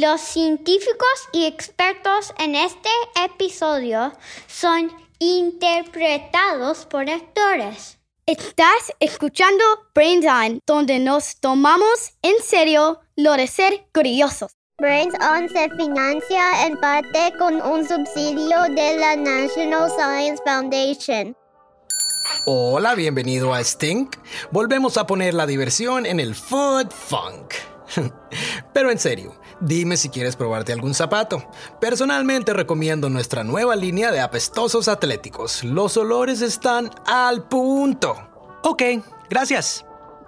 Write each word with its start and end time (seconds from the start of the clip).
Los 0.00 0.20
científicos 0.20 1.28
y 1.32 1.46
expertos 1.46 2.32
en 2.38 2.54
este 2.54 2.88
episodio 3.24 4.12
son 4.46 4.92
interpretados 5.18 6.86
por 6.86 7.10
actores. 7.10 7.98
Estás 8.24 8.92
escuchando 9.00 9.64
Brains 9.96 10.24
On, 10.24 10.60
donde 10.64 11.00
nos 11.00 11.40
tomamos 11.40 12.12
en 12.22 12.40
serio 12.40 13.00
lo 13.16 13.32
de 13.32 13.48
ser 13.48 13.88
curiosos. 13.92 14.52
Brains 14.78 15.14
On 15.14 15.48
se 15.48 15.68
financia 15.70 16.64
en 16.64 16.78
parte 16.78 17.32
con 17.36 17.60
un 17.60 17.84
subsidio 17.84 18.62
de 18.70 18.98
la 18.98 19.16
National 19.16 19.90
Science 19.90 20.40
Foundation. 20.46 21.36
Hola, 22.46 22.94
bienvenido 22.94 23.52
a 23.52 23.64
Stink. 23.64 24.14
Volvemos 24.52 24.96
a 24.96 25.08
poner 25.08 25.34
la 25.34 25.46
diversión 25.46 26.06
en 26.06 26.20
el 26.20 26.36
Food 26.36 26.92
Funk. 26.92 27.54
Pero 28.72 28.90
en 28.90 28.98
serio, 28.98 29.34
dime 29.60 29.96
si 29.96 30.08
quieres 30.08 30.36
probarte 30.36 30.72
algún 30.72 30.94
zapato. 30.94 31.42
Personalmente 31.80 32.52
recomiendo 32.52 33.08
nuestra 33.10 33.44
nueva 33.44 33.76
línea 33.76 34.10
de 34.10 34.20
apestosos 34.20 34.88
atléticos. 34.88 35.64
Los 35.64 35.96
olores 35.96 36.40
están 36.42 36.90
al 37.06 37.44
punto. 37.44 38.16
Ok, 38.62 38.82
gracias. 39.30 39.84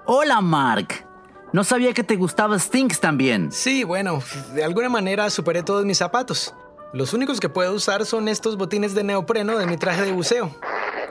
Hola, 0.06 0.40
Mark. 0.40 1.06
No 1.52 1.64
sabía 1.64 1.92
que 1.92 2.04
te 2.04 2.16
gustaba 2.16 2.58
Stinks 2.58 3.00
también. 3.00 3.50
Sí, 3.50 3.82
bueno, 3.82 4.22
de 4.54 4.62
alguna 4.64 4.88
manera 4.88 5.30
superé 5.30 5.62
todos 5.62 5.84
mis 5.84 5.98
zapatos. 5.98 6.54
Los 6.92 7.12
únicos 7.12 7.40
que 7.40 7.48
puedo 7.48 7.74
usar 7.74 8.06
son 8.06 8.28
estos 8.28 8.56
botines 8.56 8.94
de 8.94 9.04
neopreno 9.04 9.58
de 9.58 9.66
mi 9.66 9.76
traje 9.76 10.02
de 10.02 10.12
buceo. 10.12 10.54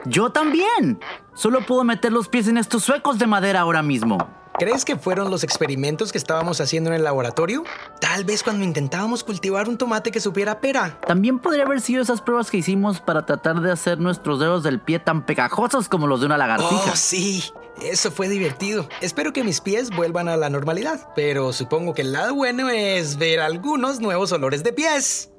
Yo 0.06 0.30
también. 0.30 1.00
Solo 1.34 1.64
puedo 1.66 1.84
meter 1.84 2.12
los 2.12 2.28
pies 2.28 2.48
en 2.48 2.56
estos 2.56 2.84
suecos 2.84 3.18
de 3.18 3.26
madera 3.26 3.60
ahora 3.60 3.82
mismo. 3.82 4.18
¿Crees 4.58 4.84
que 4.84 4.96
fueron 4.96 5.30
los 5.30 5.42
experimentos 5.42 6.12
que 6.12 6.18
estábamos 6.18 6.60
haciendo 6.60 6.90
en 6.90 6.96
el 6.96 7.04
laboratorio? 7.04 7.64
Tal 8.00 8.24
vez 8.24 8.42
cuando 8.42 8.64
intentábamos 8.64 9.24
cultivar 9.24 9.68
un 9.68 9.78
tomate 9.78 10.10
que 10.10 10.20
supiera 10.20 10.60
pera. 10.60 10.98
También 11.06 11.38
podría 11.38 11.64
haber 11.64 11.80
sido 11.80 12.02
esas 12.02 12.20
pruebas 12.20 12.50
que 12.50 12.58
hicimos 12.58 13.00
para 13.00 13.24
tratar 13.24 13.60
de 13.60 13.72
hacer 13.72 13.98
nuestros 13.98 14.38
dedos 14.38 14.62
del 14.62 14.80
pie 14.80 14.98
tan 14.98 15.24
pegajosos 15.24 15.88
como 15.88 16.06
los 16.06 16.20
de 16.20 16.26
una 16.26 16.36
lagartija. 16.36 16.92
Oh, 16.92 16.96
sí. 16.96 17.44
Eso 17.82 18.10
fue 18.10 18.28
divertido. 18.28 18.86
Espero 19.00 19.32
que 19.32 19.42
mis 19.42 19.62
pies 19.62 19.88
vuelvan 19.90 20.28
a 20.28 20.36
la 20.36 20.50
normalidad, 20.50 21.08
pero 21.14 21.52
supongo 21.54 21.94
que 21.94 22.02
el 22.02 22.12
lado 22.12 22.34
bueno 22.34 22.68
es 22.68 23.16
ver 23.16 23.40
algunos 23.40 24.00
nuevos 24.00 24.32
olores 24.32 24.62
de 24.62 24.74
pies. 24.74 25.30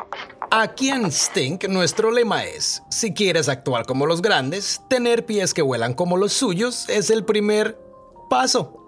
Aquí 0.50 0.89
en 0.89 1.12
Stink 1.12 1.67
nuestro 1.67 2.09
lema 2.09 2.44
es, 2.45 2.82
si 2.89 3.14
quieres 3.14 3.48
actuar 3.48 3.86
como 3.86 4.08
los 4.08 4.23
grandes, 4.23 4.82
tener 4.89 5.26
pies 5.26 5.54
que 5.54 5.62
huelan 5.62 5.94
como 5.94 6.17
los 6.17 6.34
suyos 6.34 6.89
es 6.89 7.12
el 7.12 7.23
primer 7.23 7.78
paso. 8.30 8.81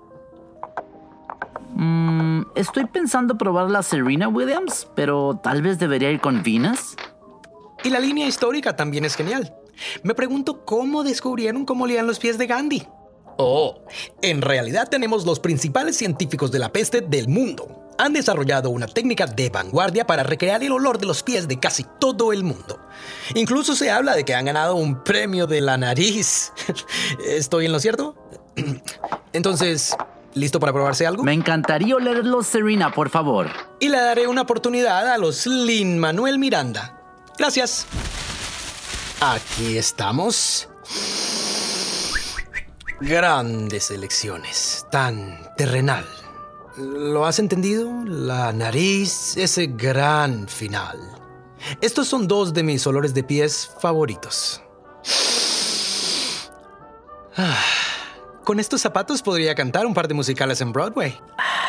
Mm, 1.75 2.43
estoy 2.55 2.85
pensando 2.85 3.37
probar 3.37 3.69
la 3.69 3.83
Serena 3.83 4.27
Williams, 4.27 4.87
pero 4.95 5.39
tal 5.41 5.61
vez 5.61 5.79
debería 5.79 6.11
ir 6.11 6.19
con 6.19 6.43
Venus. 6.43 6.95
Y 7.83 7.89
la 7.89 7.99
línea 7.99 8.27
histórica 8.27 8.75
también 8.75 9.05
es 9.05 9.15
genial. 9.15 9.55
Me 10.03 10.13
pregunto 10.13 10.63
cómo 10.65 11.03
descubrieron 11.03 11.65
cómo 11.65 11.85
olían 11.85 12.07
los 12.07 12.19
pies 12.19 12.37
de 12.37 12.47
Gandhi. 12.47 12.87
Oh, 13.37 13.83
en 14.21 14.41
realidad 14.41 14.87
tenemos 14.89 15.25
los 15.25 15.39
principales 15.39 15.97
científicos 15.97 16.51
de 16.51 16.59
la 16.59 16.71
peste 16.71 17.01
del 17.01 17.27
mundo. 17.27 17.79
Han 17.97 18.13
desarrollado 18.13 18.69
una 18.69 18.87
técnica 18.87 19.25
de 19.25 19.49
vanguardia 19.49 20.05
para 20.05 20.23
recrear 20.23 20.63
el 20.63 20.71
olor 20.71 20.99
de 20.99 21.05
los 21.05 21.23
pies 21.23 21.47
de 21.47 21.59
casi 21.59 21.85
todo 21.99 22.31
el 22.31 22.43
mundo. 22.43 22.79
Incluso 23.35 23.75
se 23.75 23.89
habla 23.89 24.15
de 24.15 24.23
que 24.23 24.35
han 24.35 24.45
ganado 24.45 24.75
un 24.75 25.03
premio 25.03 25.47
de 25.47 25.61
la 25.61 25.77
nariz. 25.77 26.51
¿Estoy 27.27 27.65
en 27.65 27.71
lo 27.71 27.79
cierto? 27.79 28.15
Entonces, 29.33 29.95
¿listo 30.33 30.59
para 30.59 30.73
probarse 30.73 31.05
algo? 31.05 31.23
Me 31.23 31.33
encantaría 31.33 31.95
olerlos, 31.95 32.47
Serena, 32.47 32.91
por 32.91 33.09
favor. 33.09 33.49
Y 33.79 33.89
le 33.89 33.97
daré 33.97 34.27
una 34.27 34.41
oportunidad 34.41 35.07
a 35.11 35.17
los 35.17 35.45
Lin 35.45 35.99
Manuel 35.99 36.39
Miranda. 36.39 36.99
Gracias. 37.37 37.85
Aquí 39.21 39.77
estamos. 39.77 40.69
Grandes 42.99 43.91
elecciones, 43.91 44.85
tan 44.91 45.37
terrenal. 45.57 46.05
¿Lo 46.77 47.25
has 47.25 47.39
entendido? 47.39 47.91
La 48.05 48.51
nariz, 48.53 49.37
ese 49.37 49.67
gran 49.67 50.47
final. 50.47 50.97
Estos 51.81 52.07
son 52.07 52.27
dos 52.27 52.53
de 52.53 52.63
mis 52.63 52.85
olores 52.87 53.13
de 53.13 53.23
pies 53.23 53.69
favoritos. 53.79 54.61
Ah, 57.37 57.57
con 58.43 58.59
estos 58.59 58.81
zapatos 58.81 59.21
podría 59.21 59.55
cantar 59.55 59.85
un 59.85 59.93
par 59.93 60.07
de 60.07 60.13
musicales 60.13 60.61
en 60.61 60.71
Broadway. 60.71 61.19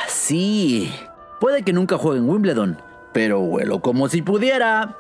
Sí. 0.09 0.93
Puede 1.41 1.63
que 1.63 1.73
nunca 1.73 1.99
juegue 1.99 2.19
en 2.19 2.29
Wimbledon, 2.29 2.81
pero 3.13 3.41
huelo 3.41 3.81
como 3.81 4.09
si 4.09 4.23
pudiera. 4.23 4.97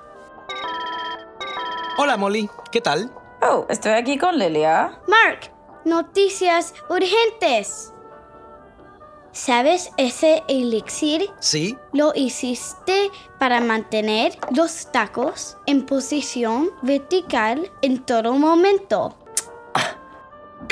Hola 1.98 2.16
Molly, 2.16 2.48
¿qué 2.72 2.80
tal? 2.80 3.10
Oh, 3.42 3.66
estoy 3.68 3.92
aquí 3.92 4.18
con 4.18 4.38
Lilia. 4.38 4.98
Mark, 5.06 5.50
noticias 5.84 6.74
urgentes. 6.88 7.92
¿Sabes 9.32 9.91
ese 9.96 10.44
elixir? 10.48 11.28
Sí. 11.41 11.76
Lo 11.92 12.12
hiciste 12.14 13.10
para 13.41 13.60
mantener 13.60 14.38
los 14.54 14.92
tacos 14.92 15.56
en 15.66 15.84
posición 15.86 16.70
vertical 16.82 17.70
en 17.82 18.04
todo 18.04 18.34
momento. 18.34 19.16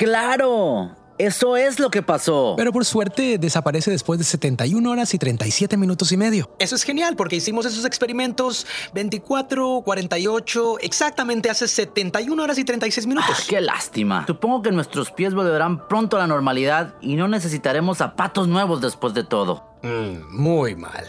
¡Claro! 0.02 0.90
Eso 1.16 1.56
es 1.56 1.78
lo 1.78 1.88
que 1.88 2.02
pasó. 2.02 2.54
Pero 2.56 2.72
por 2.72 2.84
suerte 2.84 3.38
desaparece 3.38 3.88
después 3.92 4.18
de 4.18 4.24
71 4.24 4.90
horas 4.90 5.14
y 5.14 5.18
37 5.18 5.76
minutos 5.76 6.10
y 6.10 6.16
medio. 6.16 6.50
Eso 6.58 6.74
es 6.74 6.82
genial 6.82 7.14
porque 7.14 7.36
hicimos 7.36 7.66
esos 7.66 7.84
experimentos 7.84 8.66
24, 8.94 9.82
48, 9.84 10.80
exactamente 10.80 11.50
hace 11.50 11.68
71 11.68 12.42
horas 12.42 12.58
y 12.58 12.64
36 12.64 13.06
minutos. 13.06 13.30
Ah, 13.38 13.44
¡Qué 13.48 13.60
lástima! 13.60 14.26
Supongo 14.26 14.62
que 14.62 14.72
nuestros 14.72 15.12
pies 15.12 15.34
volverán 15.34 15.86
pronto 15.86 16.16
a 16.16 16.19
la 16.19 16.26
normalidad 16.26 16.94
y 17.00 17.14
no 17.14 17.28
necesitaremos 17.28 17.98
zapatos 17.98 18.48
nuevos 18.48 18.80
después 18.80 19.14
de 19.14 19.22
todo. 19.22 19.72
Mm, 19.82 20.37
muy 20.37 20.76
mal. 20.76 21.06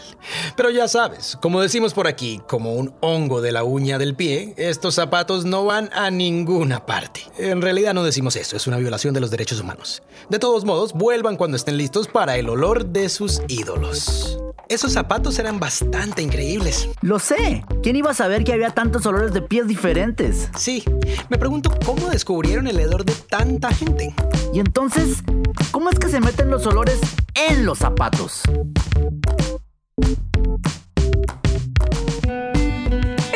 Pero 0.56 0.70
ya 0.70 0.88
sabes, 0.88 1.38
como 1.40 1.60
decimos 1.60 1.94
por 1.94 2.06
aquí, 2.06 2.40
como 2.48 2.74
un 2.74 2.94
hongo 3.00 3.40
de 3.40 3.52
la 3.52 3.64
uña 3.64 3.98
del 3.98 4.14
pie, 4.14 4.54
estos 4.56 4.96
zapatos 4.96 5.44
no 5.44 5.64
van 5.64 5.90
a 5.92 6.10
ninguna 6.10 6.84
parte. 6.84 7.22
En 7.38 7.62
realidad 7.62 7.94
no 7.94 8.04
decimos 8.04 8.36
eso, 8.36 8.56
es 8.56 8.66
una 8.66 8.78
violación 8.78 9.14
de 9.14 9.20
los 9.20 9.30
derechos 9.30 9.60
humanos. 9.60 10.02
De 10.28 10.38
todos 10.38 10.64
modos, 10.64 10.92
vuelvan 10.92 11.36
cuando 11.36 11.56
estén 11.56 11.76
listos 11.76 12.08
para 12.08 12.36
el 12.36 12.48
olor 12.48 12.86
de 12.86 13.08
sus 13.08 13.42
ídolos. 13.48 14.38
Esos 14.68 14.92
zapatos 14.92 15.38
eran 15.38 15.60
bastante 15.60 16.22
increíbles. 16.22 16.88
Lo 17.02 17.18
sé. 17.18 17.64
¿Quién 17.82 17.96
iba 17.96 18.10
a 18.10 18.14
saber 18.14 18.44
que 18.44 18.52
había 18.52 18.70
tantos 18.70 19.04
olores 19.06 19.32
de 19.32 19.42
pies 19.42 19.66
diferentes? 19.66 20.48
Sí. 20.56 20.84
Me 21.28 21.38
pregunto 21.38 21.70
cómo 21.84 22.08
descubrieron 22.08 22.66
el 22.66 22.80
hedor 22.80 23.04
de 23.04 23.12
tanta 23.12 23.70
gente. 23.72 24.14
Y 24.52 24.60
entonces, 24.60 25.22
¿cómo 25.70 25.90
es 25.90 25.98
que 25.98 26.08
se 26.08 26.20
meten 26.20 26.50
los 26.50 26.66
olores 26.66 26.98
en 27.34 27.66
los 27.66 27.78
zapatos? 27.78 28.42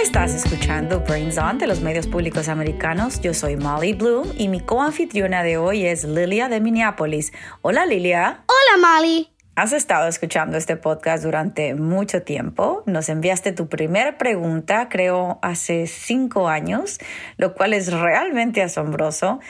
Estás 0.01 0.35
escuchando 0.35 1.01
Brains 1.01 1.37
On 1.37 1.59
de 1.59 1.67
los 1.67 1.81
medios 1.81 2.07
públicos 2.07 2.49
americanos. 2.49 3.21
Yo 3.21 3.35
soy 3.35 3.57
Molly 3.57 3.93
Bloom 3.93 4.29
y 4.39 4.49
mi 4.49 4.61
coanfitriona 4.61 5.43
de 5.43 5.59
hoy 5.59 5.85
es 5.85 6.05
Lilia 6.05 6.49
de 6.49 6.61
Minneapolis. 6.61 7.33
Hola 7.63 7.85
Lilia. 7.85 8.45
Hola 8.47 8.97
Molly. 8.97 9.38
Has 9.59 9.73
estado 9.73 10.07
escuchando 10.07 10.57
este 10.57 10.77
podcast 10.77 11.25
durante 11.25 11.75
mucho 11.75 12.23
tiempo. 12.23 12.85
Nos 12.87 13.09
enviaste 13.09 13.51
tu 13.51 13.69
primera 13.69 14.17
pregunta, 14.17 14.89
creo, 14.89 15.41
hace 15.43 15.89
cinco 15.89 16.47
años, 16.47 17.01
lo 17.39 17.55
cual 17.55 17.75
es 17.75 17.93
realmente 17.93 18.63
asombroso. 18.63 19.41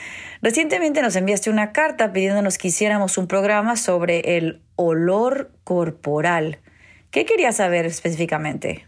Recientemente 0.41 1.03
nos 1.03 1.15
enviaste 1.15 1.51
una 1.51 1.73
carta 1.73 2.11
pidiéndonos 2.11 2.57
que 2.57 2.69
hiciéramos 2.69 3.19
un 3.19 3.27
programa 3.27 3.75
sobre 3.75 4.37
el 4.37 4.63
olor 4.75 5.51
corporal. 5.63 6.59
¿Qué 7.11 7.25
querías 7.25 7.57
saber 7.57 7.85
específicamente? 7.85 8.87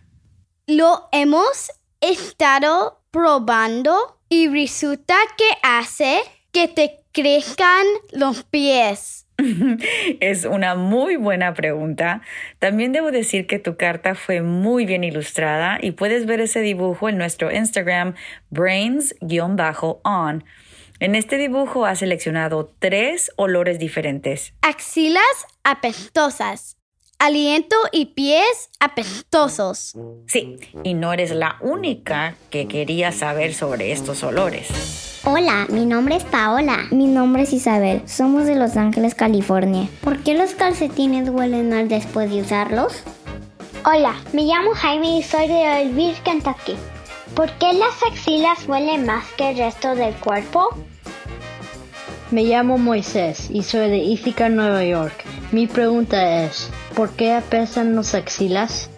Lo 0.65 1.07
hemos 1.11 1.71
estado 1.99 3.03
probando 3.11 4.19
y 4.27 4.47
resulta 4.47 5.17
que 5.37 5.49
hace 5.61 6.19
que 6.51 6.67
te 6.67 7.03
crezcan 7.11 7.85
los 8.11 8.41
pies. 8.41 9.20
es 10.19 10.45
una 10.45 10.75
muy 10.75 11.15
buena 11.15 11.53
pregunta. 11.53 12.21
También 12.59 12.91
debo 12.91 13.11
decir 13.11 13.47
que 13.47 13.59
tu 13.59 13.77
carta 13.77 14.15
fue 14.15 14.41
muy 14.41 14.85
bien 14.85 15.03
ilustrada 15.03 15.77
y 15.81 15.91
puedes 15.91 16.25
ver 16.25 16.41
ese 16.41 16.61
dibujo 16.61 17.09
en 17.09 17.17
nuestro 17.17 17.51
Instagram 17.51 18.15
brains-on. 18.49 20.43
En 20.99 21.15
este 21.15 21.37
dibujo 21.37 21.85
has 21.85 21.99
seleccionado 21.99 22.73
tres 22.77 23.31
olores 23.35 23.79
diferentes. 23.79 24.53
Axilas 24.61 25.23
apestosas. 25.63 26.77
Aliento 27.17 27.75
y 27.91 28.07
pies 28.07 28.69
apestosos. 28.79 29.95
Sí, 30.27 30.57
y 30.83 30.95
no 30.95 31.13
eres 31.13 31.31
la 31.31 31.57
única 31.61 32.35
que 32.49 32.67
quería 32.67 33.11
saber 33.11 33.53
sobre 33.53 33.91
estos 33.91 34.23
olores. 34.23 35.10
Hola, 35.23 35.67
mi 35.69 35.85
nombre 35.85 36.15
es 36.15 36.23
Paola. 36.23 36.87
Mi 36.89 37.05
nombre 37.05 37.43
es 37.43 37.53
Isabel. 37.53 38.01
Somos 38.07 38.45
de 38.47 38.55
Los 38.55 38.75
Ángeles, 38.75 39.13
California. 39.13 39.87
¿Por 40.03 40.17
qué 40.23 40.33
los 40.33 40.55
calcetines 40.55 41.29
huelen 41.29 41.69
mal 41.69 41.87
después 41.87 42.31
de 42.31 42.41
usarlos? 42.41 43.03
Hola, 43.85 44.15
me 44.33 44.45
llamo 44.45 44.71
Jaime 44.73 45.19
y 45.19 45.21
soy 45.21 45.47
de 45.47 45.83
Elvire, 45.83 46.17
Kentucky. 46.23 46.75
¿Por 47.35 47.51
qué 47.59 47.71
las 47.73 48.01
axilas 48.11 48.67
huelen 48.67 49.05
más 49.05 49.23
que 49.37 49.51
el 49.51 49.57
resto 49.59 49.93
del 49.93 50.15
cuerpo? 50.15 50.69
Me 52.31 52.43
llamo 52.43 52.79
Moisés 52.79 53.47
y 53.51 53.61
soy 53.61 53.91
de 53.91 53.97
Ithaca, 53.99 54.49
Nueva 54.49 54.83
York. 54.83 55.23
Mi 55.51 55.67
pregunta 55.67 56.45
es, 56.45 56.71
¿por 56.95 57.11
qué 57.11 57.33
apestan 57.33 57.95
las 57.95 58.15
axilas? 58.15 58.89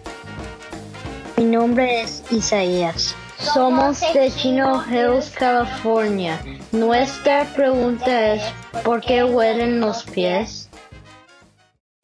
Mi 1.36 1.44
nombre 1.44 2.00
es 2.00 2.24
Isaías. 2.30 3.14
Somos 3.38 4.00
de 4.14 4.30
Chino 4.30 4.82
Hills, 4.88 5.30
California. 5.30 6.40
Nuestra 6.72 7.44
pregunta 7.54 8.34
es, 8.34 8.42
¿por 8.84 9.00
qué 9.00 9.24
huelen 9.24 9.80
los 9.80 10.04
pies? 10.04 10.70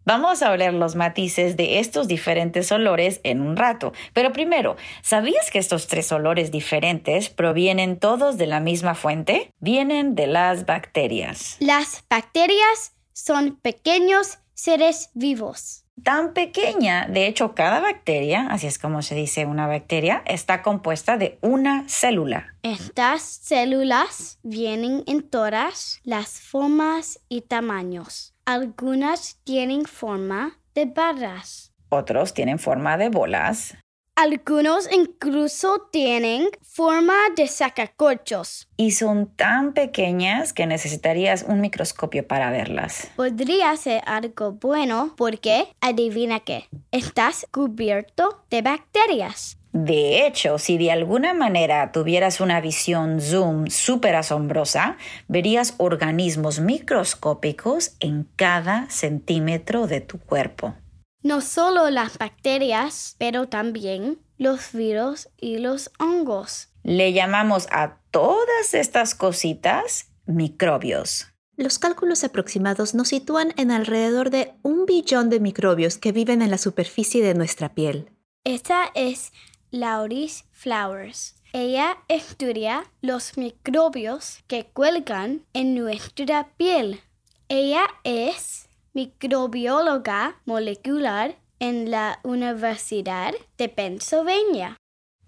Vamos 0.05 0.43
a 0.43 0.51
oler 0.51 0.75
los 0.75 0.97
matices 0.97 1.57
de 1.57 1.79
estos 1.79 2.09
diferentes 2.09 2.73
olores 2.73 3.21
en 3.23 3.41
un 3.41 3.57
rato. 3.57 3.93
Pero 4.13 4.33
primero, 4.33 4.77
¿sabías 5.03 5.53
que 5.53 5.61
estos 5.61 5.87
tres 5.87 6.11
olores 6.11 6.51
diferentes 6.51 7.29
provienen 7.29 7.97
todos 7.97 8.37
de 8.37 8.49
la 8.49 8.59
misma 8.59 8.97
fuente? 8.97 9.53
Vienen 9.61 10.17
de 10.17 10.27
las 10.27 10.67
bacterias. 10.67 11.57
Las 11.61 12.03
bacterias 12.11 12.97
son 13.13 13.55
pequeños 13.55 14.40
seres 14.61 15.11
vivos. 15.15 15.87
Tan 16.03 16.35
pequeña, 16.35 17.07
de 17.09 17.27
hecho, 17.27 17.55
cada 17.55 17.81
bacteria, 17.81 18.47
así 18.51 18.67
es 18.67 18.79
como 18.79 19.01
se 19.01 19.15
dice 19.15 19.47
una 19.47 19.67
bacteria, 19.67 20.23
está 20.27 20.63
compuesta 20.63 21.17
de 21.17 21.39
una 21.41 21.89
célula. 21.89 22.55
Estas 22.63 23.23
células 23.23 24.39
vienen 24.43 25.03
en 25.07 25.23
todas 25.23 26.01
las 26.05 26.41
formas 26.41 27.21
y 27.29 27.43
tamaños. 27.43 28.35
Algunas 28.45 29.39
tienen 29.45 29.85
forma 29.87 30.59
de 30.75 30.87
barras. 30.87 31.73
Otros 31.89 32.35
tienen 32.35 32.59
forma 32.59 32.99
de 32.99 33.09
bolas. 33.09 33.77
Algunos 34.23 34.87
incluso 34.93 35.89
tienen 35.91 36.51
forma 36.61 37.15
de 37.37 37.47
sacacorchos. 37.47 38.69
Y 38.77 38.91
son 38.91 39.35
tan 39.35 39.73
pequeñas 39.73 40.53
que 40.53 40.67
necesitarías 40.67 41.43
un 41.49 41.63
microscopio 41.63 42.29
para 42.29 42.51
verlas. 42.51 43.09
Podría 43.17 43.75
ser 43.79 44.03
algo 44.05 44.53
bueno 44.53 45.15
porque, 45.17 45.69
adivina 45.81 46.41
qué, 46.41 46.69
estás 46.91 47.47
cubierto 47.51 48.45
de 48.51 48.61
bacterias. 48.61 49.57
De 49.73 50.27
hecho, 50.27 50.59
si 50.59 50.77
de 50.77 50.93
alguna 50.93 51.33
manera 51.33 51.91
tuvieras 51.91 52.43
una 52.43 52.61
visión 52.61 53.23
zoom 53.23 53.69
súper 53.69 54.17
asombrosa, 54.17 54.99
verías 55.29 55.77
organismos 55.79 56.61
microscópicos 56.61 57.97
en 58.01 58.29
cada 58.37 58.91
centímetro 58.91 59.87
de 59.87 60.03
tu 60.03 60.19
cuerpo. 60.19 60.75
No 61.23 61.41
solo 61.41 61.91
las 61.91 62.17
bacterias, 62.17 63.17
pero 63.19 63.49
también 63.49 64.19
los 64.39 64.73
virus 64.73 65.29
y 65.39 65.59
los 65.59 65.91
hongos. 65.99 66.69
Le 66.83 67.13
llamamos 67.13 67.67
a 67.71 67.99
todas 68.11 68.73
estas 68.73 69.15
cositas 69.15 70.11
microbios. 70.25 71.27
Los 71.57 71.79
cálculos 71.79 72.25
aproximados 72.25 72.95
nos 72.95 73.09
sitúan 73.09 73.53
en 73.59 73.71
alrededor 73.71 74.31
de 74.31 74.55
un 74.63 74.87
billón 74.87 75.29
de 75.29 75.41
microbios 75.41 75.99
que 75.99 76.11
viven 76.11 76.41
en 76.41 76.51
la 76.51 76.57
superficie 76.57 77.23
de 77.23 77.35
nuestra 77.35 77.75
piel. 77.75 78.09
Esta 78.45 78.91
es 78.95 79.33
Lauris 79.71 80.47
Flowers. 80.53 81.35
Ella 81.53 81.99
estudia 82.09 82.91
los 83.03 83.37
microbios 83.37 84.39
que 84.47 84.71
cuelgan 84.73 85.45
en 85.53 85.75
nuestra 85.75 86.49
piel. 86.57 87.03
Ella 87.49 87.83
es 88.05 88.70
microbióloga 88.93 90.41
molecular 90.45 91.37
en 91.59 91.91
la 91.91 92.19
Universidad 92.23 93.33
de 93.59 93.69
Pennsylvania. 93.69 94.77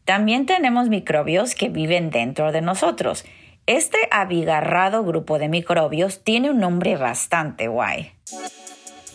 También 0.04 0.46
tenemos 0.46 0.88
microbios 0.88 1.54
que 1.54 1.68
viven 1.68 2.10
dentro 2.10 2.50
de 2.50 2.60
nosotros. 2.60 3.24
Este 3.66 3.98
abigarrado 4.10 5.04
grupo 5.04 5.38
de 5.38 5.48
microbios 5.48 6.24
tiene 6.24 6.50
un 6.50 6.58
nombre 6.58 6.96
bastante 6.96 7.68
guay. 7.68 8.12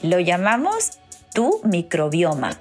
Lo 0.01 0.19
llamamos 0.19 0.99
tu 1.33 1.59
microbioma. 1.63 2.57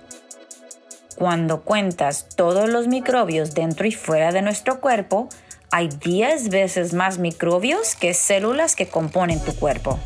Cuando 1.16 1.62
cuentas 1.62 2.28
todos 2.34 2.68
los 2.68 2.88
microbios 2.88 3.54
dentro 3.54 3.86
y 3.86 3.92
fuera 3.92 4.32
de 4.32 4.42
nuestro 4.42 4.80
cuerpo, 4.80 5.28
hay 5.70 5.88
10 5.88 6.48
veces 6.50 6.92
más 6.92 7.18
microbios 7.18 7.94
que 7.94 8.12
células 8.14 8.74
que 8.74 8.88
componen 8.88 9.42
tu 9.42 9.54
cuerpo. 9.54 9.98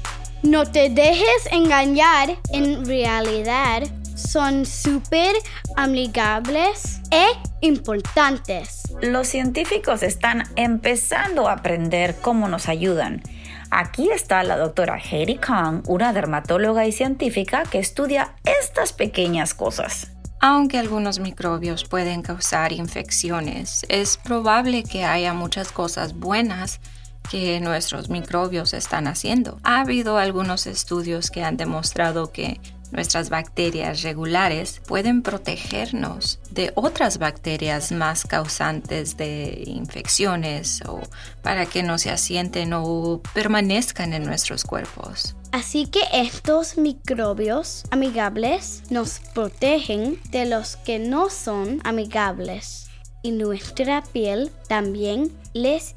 No 0.43 0.65
te 0.65 0.89
dejes 0.89 1.47
engañar, 1.53 2.39
en 2.53 2.87
realidad 2.87 3.83
son 4.15 4.65
súper 4.65 5.37
amigables 5.77 7.01
e 7.11 7.27
importantes. 7.61 8.85
Los 9.03 9.29
científicos 9.29 10.03
están 10.03 10.45
empezando 10.57 11.47
a 11.47 11.53
aprender 11.53 12.17
cómo 12.23 12.49
nos 12.49 12.69
ayudan. 12.71 13.23
Aquí 13.71 14.11
está 14.11 14.43
la 14.43 14.57
doctora 14.57 14.99
Heidi 14.99 15.37
Kong, 15.37 15.83
una 15.87 16.15
dermatóloga 16.15 16.87
y 16.87 16.93
científica 16.93 17.65
que 17.71 17.79
estudia 17.79 18.35
estas 18.45 18.95
pequeñas 18.95 19.53
cosas. 19.53 20.11
Aunque 20.41 20.79
algunos 20.79 21.19
microbios 21.19 21.85
pueden 21.85 22.23
causar 22.23 22.73
infecciones, 22.73 23.85
es 23.91 24.17
probable 24.17 24.85
que 24.85 25.05
haya 25.05 25.35
muchas 25.35 25.71
cosas 25.71 26.15
buenas 26.15 26.81
que 27.31 27.61
nuestros 27.61 28.11
microbios 28.11 28.75
están 28.75 29.07
haciendo. 29.07 29.59
Ha 29.63 29.81
habido 29.81 30.19
algunos 30.19 30.67
estudios 30.67 31.31
que 31.31 31.45
han 31.45 31.57
demostrado 31.57 32.33
que 32.33 32.61
nuestras 32.91 33.31
bacterias 33.31 34.03
regulares 34.03 34.83
pueden 34.85 35.23
protegernos 35.23 36.41
de 36.51 36.73
otras 36.75 37.19
bacterias 37.19 37.93
más 37.93 38.25
causantes 38.25 39.17
de 39.17 39.63
infecciones 39.65 40.83
o 40.87 41.01
para 41.41 41.67
que 41.67 41.85
no 41.85 41.99
se 41.99 42.11
asienten 42.11 42.73
o 42.73 43.21
permanezcan 43.33 44.13
en 44.13 44.25
nuestros 44.25 44.65
cuerpos. 44.65 45.37
Así 45.53 45.87
que 45.87 46.01
estos 46.13 46.79
microbios 46.79 47.85
amigables 47.93 48.83
nos 48.91 49.21
protegen 49.35 50.21
de 50.31 50.47
los 50.47 50.77
que 50.77 50.99
no 50.99 51.31
son 51.31 51.81
amigables 51.85 52.89
y 53.23 53.31
nuestra 53.33 54.03
piel 54.03 54.51
también 54.69 55.33
les 55.53 55.95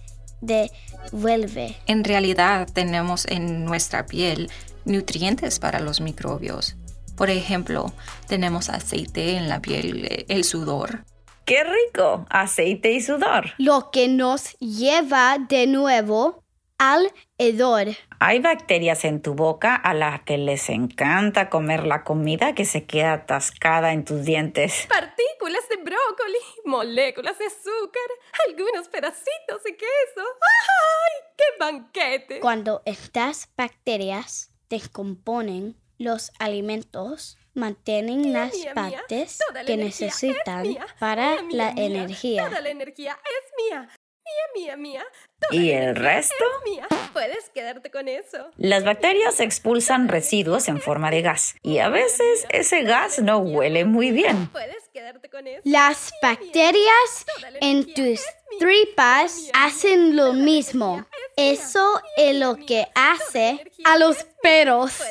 devuelve. 1.12 1.78
En 1.88 2.04
realidad 2.04 2.68
tenemos 2.72 3.26
en 3.26 3.66
nuestra 3.66 4.06
piel 4.06 4.50
nutrientes 4.86 5.60
para 5.60 5.80
los 5.80 6.02
microbios. 6.02 6.76
Por 7.16 7.30
ejemplo, 7.30 7.94
tenemos 8.28 8.70
aceite 8.70 9.38
en 9.38 9.48
la 9.48 9.62
piel, 9.62 10.26
el 10.28 10.44
sudor. 10.44 11.06
¡Qué 11.46 11.64
rico! 11.64 12.26
Aceite 12.30 12.92
y 12.94 13.02
sudor. 13.02 13.52
Lo 13.57 13.92
que 13.92 14.07
nos 14.07 14.57
lleva 14.60 15.38
de 15.38 15.68
nuevo 15.68 16.44
al 16.78 17.12
hedor. 17.38 17.88
Hay 18.25 18.39
bacterias 18.39 19.03
en 19.03 19.21
tu 19.21 19.33
boca 19.33 19.75
a 19.75 19.94
las 19.94 20.21
que 20.21 20.37
les 20.37 20.69
encanta 20.69 21.49
comer 21.49 21.85
la 21.85 22.06
comida 22.06 22.56
que 22.56 22.63
se 22.63 22.85
queda 22.85 23.11
atascada 23.11 23.92
en 23.92 24.06
tus 24.06 24.23
dientes. 24.23 24.87
Partículas 24.87 25.68
de 25.68 25.75
brócoli, 25.75 26.37
moléculas 26.63 27.37
de 27.37 27.47
azúcar, 27.47 28.09
algunos 28.47 28.87
pedacitos 28.87 29.61
de 29.65 29.75
queso. 29.75 30.21
¡Ay, 30.39 31.33
qué 31.35 31.44
banquete! 31.59 32.39
Cuando 32.39 32.81
estas 32.85 33.49
bacterias 33.57 34.53
descomponen 34.69 35.75
los 35.97 36.31
alimentos, 36.39 37.37
mantienen 37.53 38.31
las 38.31 38.56
partes 38.73 39.39
que 39.65 39.75
necesitan 39.75 40.77
para 40.97 41.42
la 41.51 41.71
energía. 41.71 42.47
Toda 42.47 42.61
la 42.61 42.69
energía 42.69 43.19
es 43.21 43.69
mía. 43.69 43.89
Mía, 44.25 44.75
mía, 44.77 44.77
mía. 44.77 45.06
¿Y 45.51 45.71
el 45.71 45.95
resto? 45.95 46.45
Mía. 46.65 46.87
Puedes 47.11 47.49
quedarte 47.49 47.92
con 47.92 48.07
eso. 48.07 48.49
Las 48.57 48.85
bacterias 48.85 49.39
expulsan 49.39 50.07
residuos 50.07 50.68
en 50.69 50.80
forma 50.80 51.11
de 51.11 51.21
gas 51.21 51.56
y 51.61 51.80
a 51.80 51.89
veces 51.89 52.45
ese 52.49 52.83
gas 52.83 53.19
no 53.19 53.39
huele 53.39 53.83
muy 53.85 54.11
bien. 54.11 54.47
Puedes 54.47 54.87
quedarte 54.94 55.30
con 55.30 55.45
eso. 55.45 55.61
Las 55.65 56.13
bacterias 56.21 57.25
en 57.59 57.94
tus 57.94 58.21
tripas 58.59 59.49
hacen 59.53 60.15
lo 60.15 60.33
mismo. 60.33 61.06
Eso 61.35 62.01
es 62.15 62.35
lo 62.35 62.56
que 62.56 62.87
hace 62.95 63.59
a 63.83 63.97
los 63.97 64.23
perros. 64.42 65.01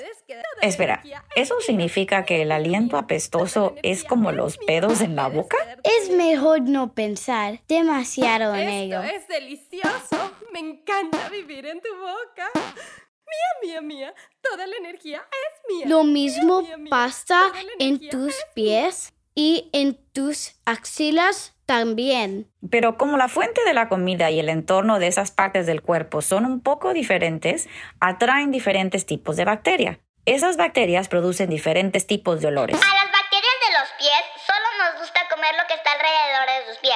Espera, 0.61 1.03
¿eso 1.35 1.61
significa 1.61 2.25
que 2.25 2.43
el 2.43 2.53
aliento 2.53 2.97
apestoso 2.97 3.75
es 3.83 4.05
como 4.05 4.31
los 4.33 4.59
pedos 4.59 5.01
en 5.01 5.17
la 5.17 5.29
boca? 5.29 5.57
Es 5.83 6.11
mejor 6.11 6.63
no 6.63 6.93
pensar 6.95 7.61
demasiado 7.69 8.55
en 8.55 8.69
ello. 8.69 9.03
Esto 9.03 9.17
es 9.17 9.29
delicioso. 9.29 10.33
Me 10.53 10.61
encanta 10.61 11.29
vivir 11.31 11.67
en 11.67 11.81
tu 11.81 11.89
boca. 11.97 12.51
Mía, 12.55 13.81
mía, 13.81 13.81
mía. 13.81 14.15
Toda 14.41 14.67
la 14.67 14.77
energía 14.77 15.19
es 15.31 15.77
mía. 15.77 15.87
Lo 15.89 16.05
mismo 16.05 16.61
Mía, 16.61 16.77
mía, 16.77 16.77
mía. 16.77 16.91
pasa 16.91 17.53
en 17.79 18.09
tus 18.11 18.35
pies 18.55 19.13
y 19.35 19.71
en 19.73 19.97
tus 20.13 20.57
axilas 20.65 21.55
también. 21.67 22.51
Pero 22.71 22.99
como 22.99 23.17
la 23.17 23.29
fuente 23.29 23.63
de 23.65 23.73
la 23.73 23.89
comida 23.89 24.31
y 24.31 24.39
el 24.41 24.49
entorno 24.49 24.99
de 24.99 25.07
esas 25.07 25.31
partes 25.31 25.67
del 25.67 25.81
cuerpo 25.83 26.21
son 26.21 26.45
un 26.45 26.61
poco 26.61 26.93
diferentes, 26.93 27.69
atraen 28.01 28.51
diferentes 28.51 29.07
tipos 29.07 29.37
de 29.37 29.45
bacteria. 29.45 29.99
Esas 30.25 30.57
bacterias 30.57 31.09
producen 31.09 31.51
diferentes 31.51 32.07
tipos 32.07 32.41
de 32.41 32.47
olores. 32.47 32.77
A 32.77 32.79
las 32.79 33.13
bacterias 33.13 33.55
de 33.67 33.81
los 33.81 33.89
pies 33.99 34.23
solo 34.47 34.63
gusta 35.01 35.21
comer 35.29 35.53
lo 35.61 35.67
que 35.67 35.75
está 35.75 35.91
alrededor 35.93 36.47
de 36.47 36.71
sus 36.71 36.79
pies. 36.79 36.95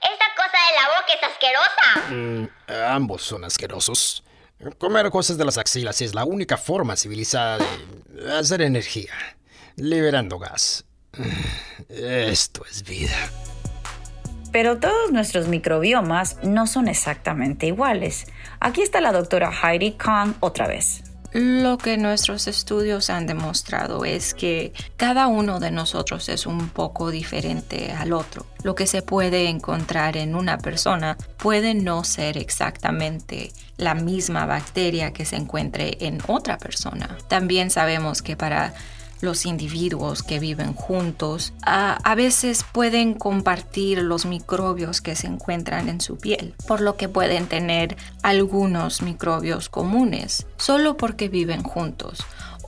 Esa 0.00 0.24
cosa 0.36 0.58
de 0.66 0.74
la 0.74 0.88
boca 0.88 1.12
es 1.14 1.22
asquerosa. 1.22 2.10
Mm, 2.10 2.96
ambos 2.96 3.22
son 3.22 3.44
asquerosos. 3.44 4.24
Comer 4.78 5.10
cosas 5.10 5.38
de 5.38 5.44
las 5.44 5.58
axilas 5.58 6.00
es 6.02 6.12
la 6.12 6.24
única 6.24 6.56
forma 6.56 6.96
civilizada 6.96 7.58
de 7.58 8.36
hacer 8.36 8.62
energía, 8.62 9.12
liberando 9.76 10.40
gas. 10.40 10.84
Esto 11.88 12.64
es 12.68 12.82
vida. 12.82 13.30
Pero 14.50 14.80
todos 14.80 15.12
nuestros 15.12 15.46
microbiomas 15.46 16.42
no 16.42 16.66
son 16.66 16.88
exactamente 16.88 17.66
iguales. 17.66 18.26
Aquí 18.58 18.82
está 18.82 19.00
la 19.00 19.12
doctora 19.12 19.52
Heidi 19.52 19.92
Kahn 19.92 20.36
otra 20.40 20.66
vez. 20.66 21.04
Lo 21.32 21.76
que 21.76 21.98
nuestros 21.98 22.46
estudios 22.48 23.10
han 23.10 23.26
demostrado 23.26 24.06
es 24.06 24.32
que 24.32 24.72
cada 24.96 25.26
uno 25.26 25.60
de 25.60 25.70
nosotros 25.70 26.28
es 26.30 26.46
un 26.46 26.70
poco 26.70 27.10
diferente 27.10 27.92
al 27.92 28.14
otro. 28.14 28.46
Lo 28.62 28.74
que 28.74 28.86
se 28.86 29.02
puede 29.02 29.48
encontrar 29.48 30.16
en 30.16 30.34
una 30.34 30.56
persona 30.56 31.18
puede 31.36 31.74
no 31.74 32.02
ser 32.02 32.38
exactamente 32.38 33.52
la 33.76 33.94
misma 33.94 34.46
bacteria 34.46 35.12
que 35.12 35.26
se 35.26 35.36
encuentre 35.36 35.98
en 36.00 36.18
otra 36.26 36.56
persona. 36.56 37.18
También 37.28 37.70
sabemos 37.70 38.22
que 38.22 38.36
para 38.36 38.72
los 39.20 39.46
individuos 39.46 40.22
que 40.22 40.38
viven 40.38 40.72
juntos 40.74 41.52
a, 41.62 42.14
veces 42.14 42.64
pueden 42.72 43.14
compartir 43.14 44.02
los 44.02 44.26
microbios 44.26 45.00
que 45.00 45.14
se 45.14 45.28
encuentran 45.28 45.88
en 45.88 46.00
su 46.00 46.18
piel, 46.18 46.54
por 46.66 46.80
lo 46.80 46.96
que 46.96 47.08
pueden 47.08 47.46
tener 47.46 47.96
algunos 48.22 49.02
microbios 49.02 49.68
comunes 49.68 50.46
solo 50.56 50.96
porque 50.96 51.28
viven 51.28 51.62
juntos 51.62 52.18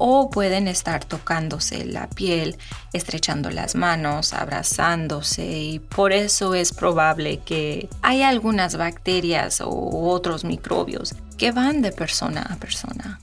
o 0.03 0.31
pueden 0.31 0.67
estar 0.67 1.05
tocándose 1.05 1.85
la 1.85 2.09
piel, 2.09 2.57
estrechando 2.95 3.51
las 3.51 3.75
manos, 3.75 4.33
abrazándose 4.33 5.47
y 5.47 5.79
por 5.79 6.13
eso 6.13 6.55
es 6.55 6.73
probable 6.73 7.41
que 7.45 7.91
hay 8.01 8.23
algunas 8.23 8.77
bacterias 8.77 9.61
o 9.61 9.69
otros 10.11 10.45
microbios 10.45 11.15
que 11.37 11.53
van 11.53 11.83
de 11.83 11.93
persona 11.93 12.47
a 12.51 12.57
persona. 12.57 13.21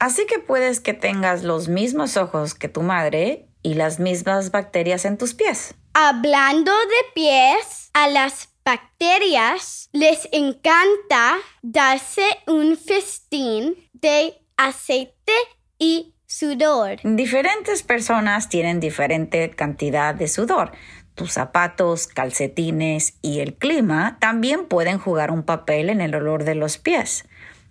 Así 0.00 0.26
que 0.26 0.38
puedes 0.38 0.80
que 0.80 0.94
tengas 0.94 1.44
los 1.44 1.68
mismos 1.68 2.16
ojos 2.16 2.54
que 2.54 2.68
tu 2.68 2.80
madre 2.82 3.46
y 3.62 3.74
las 3.74 4.00
mismas 4.00 4.50
bacterias 4.50 5.04
en 5.04 5.18
tus 5.18 5.34
pies. 5.34 5.74
Hablando 5.92 6.72
de 6.72 7.12
pies, 7.14 7.90
a 7.92 8.08
las 8.08 8.48
bacterias 8.64 9.90
les 9.92 10.26
encanta 10.32 11.36
darse 11.60 12.22
un 12.46 12.78
festín 12.78 13.76
de 13.92 14.40
aceite 14.56 15.34
y 15.78 16.14
sudor. 16.26 17.00
Diferentes 17.04 17.82
personas 17.82 18.48
tienen 18.48 18.80
diferente 18.80 19.50
cantidad 19.50 20.14
de 20.14 20.28
sudor. 20.28 20.72
Tus 21.14 21.32
zapatos, 21.32 22.06
calcetines 22.06 23.18
y 23.20 23.40
el 23.40 23.54
clima 23.54 24.16
también 24.18 24.66
pueden 24.66 24.98
jugar 24.98 25.30
un 25.30 25.42
papel 25.42 25.90
en 25.90 26.00
el 26.00 26.14
olor 26.14 26.44
de 26.44 26.54
los 26.54 26.78
pies. 26.78 27.26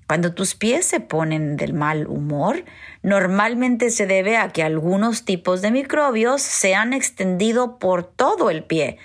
Cuando 0.10 0.34
tus 0.34 0.56
pies 0.56 0.88
se 0.88 1.02
ponen 1.02 1.56
del 1.56 1.76
mal 1.76 2.08
humor, 2.08 2.66
normalmente 3.04 3.92
se 3.92 4.08
debe 4.08 4.38
a 4.38 4.50
que 4.50 4.64
algunos 4.64 5.24
tipos 5.24 5.62
de 5.62 5.70
microbios 5.70 6.42
se 6.42 6.74
han 6.74 6.94
extendido 6.94 7.78
por 7.78 8.06
todo 8.06 8.50
el 8.50 8.64
pie, 8.64 8.98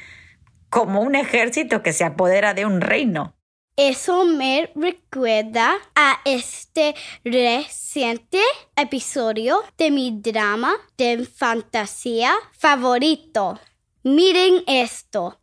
como 0.70 1.02
un 1.02 1.14
ejército 1.14 1.82
que 1.82 1.92
se 1.92 2.04
apodera 2.04 2.54
de 2.54 2.64
un 2.64 2.80
reino. 2.80 3.34
Eso 3.76 4.24
me 4.24 4.70
recuerda 4.74 5.74
a 5.94 6.22
este 6.24 6.94
reciente 7.22 8.40
episodio 8.74 9.62
de 9.76 9.90
mi 9.90 10.22
drama 10.22 10.72
de 10.96 11.26
fantasía 11.26 12.32
favorito. 12.52 13.60
Miren 14.04 14.62
esto. 14.66 15.38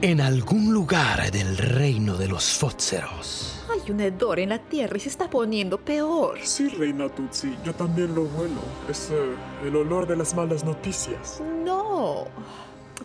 En 0.00 0.20
algún 0.20 0.72
lugar 0.72 1.32
del 1.32 1.58
reino 1.58 2.16
de 2.16 2.28
los 2.28 2.44
Fótseros. 2.52 3.64
Hay 3.68 3.90
un 3.90 4.00
hedor 4.00 4.38
en 4.38 4.50
la 4.50 4.58
tierra 4.60 4.96
y 4.96 5.00
se 5.00 5.08
está 5.08 5.28
poniendo 5.28 5.76
peor. 5.76 6.38
Sí, 6.44 6.68
reina 6.68 7.08
Tutsi, 7.08 7.56
yo 7.64 7.74
también 7.74 8.14
lo 8.14 8.22
huelo. 8.22 8.60
Es 8.88 9.10
eh, 9.10 9.34
el 9.64 9.74
olor 9.74 10.06
de 10.06 10.14
las 10.14 10.36
malas 10.36 10.62
noticias. 10.62 11.42
No. 11.64 12.26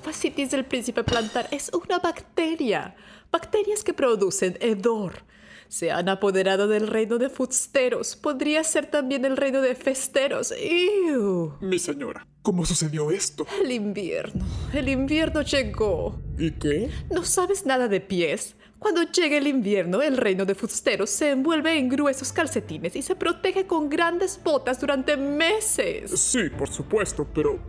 Fascitis 0.04 0.52
del 0.52 0.66
príncipe 0.66 1.04
plantar 1.04 1.48
es 1.50 1.72
una 1.74 1.98
bacteria. 1.98 2.96
Bacterias 3.32 3.84
que 3.84 3.96
producen 3.96 4.56
hedor 4.62 5.24
se 5.68 5.92
han 5.92 6.10
apoderado 6.10 6.68
del 6.68 6.88
reino 6.88 7.18
de 7.18 7.30
fusteros. 7.30 8.16
Podría 8.16 8.64
ser 8.64 8.88
también 8.88 9.26
el 9.26 9.38
reino 9.38 9.62
de 9.62 9.76
festeros. 9.76 10.52
¡Ew! 10.52 11.54
Mi 11.62 11.80
señora, 11.80 12.28
¿cómo 12.42 12.66
sucedió 12.66 13.12
esto? 13.12 13.46
El 13.62 13.72
invierno. 13.72 14.46
El 14.74 14.90
invierno 14.90 15.42
llegó. 15.42 16.20
¿Y 16.38 16.52
qué? 16.52 16.90
¿No 17.12 17.24
sabes 17.24 17.66
nada 17.66 17.88
de 17.88 18.02
pies? 18.02 18.56
Cuando 18.84 19.04
llegue 19.04 19.38
el 19.38 19.48
invierno, 19.48 20.02
el 20.02 20.18
reino 20.18 20.44
de 20.44 20.56
fusteros 20.56 21.10
se 21.10 21.32
envuelve 21.32 21.78
en 21.78 21.88
gruesos 21.88 22.34
calcetines 22.34 22.98
y 22.98 23.02
se 23.02 23.16
protege 23.16 23.66
con 23.66 23.90
grandes 23.90 24.38
botas 24.44 24.82
durante 24.82 25.16
meses. 25.16 26.12
Sí, 26.20 26.50
por 26.50 26.70
supuesto, 26.70 27.26
pero 27.34 27.60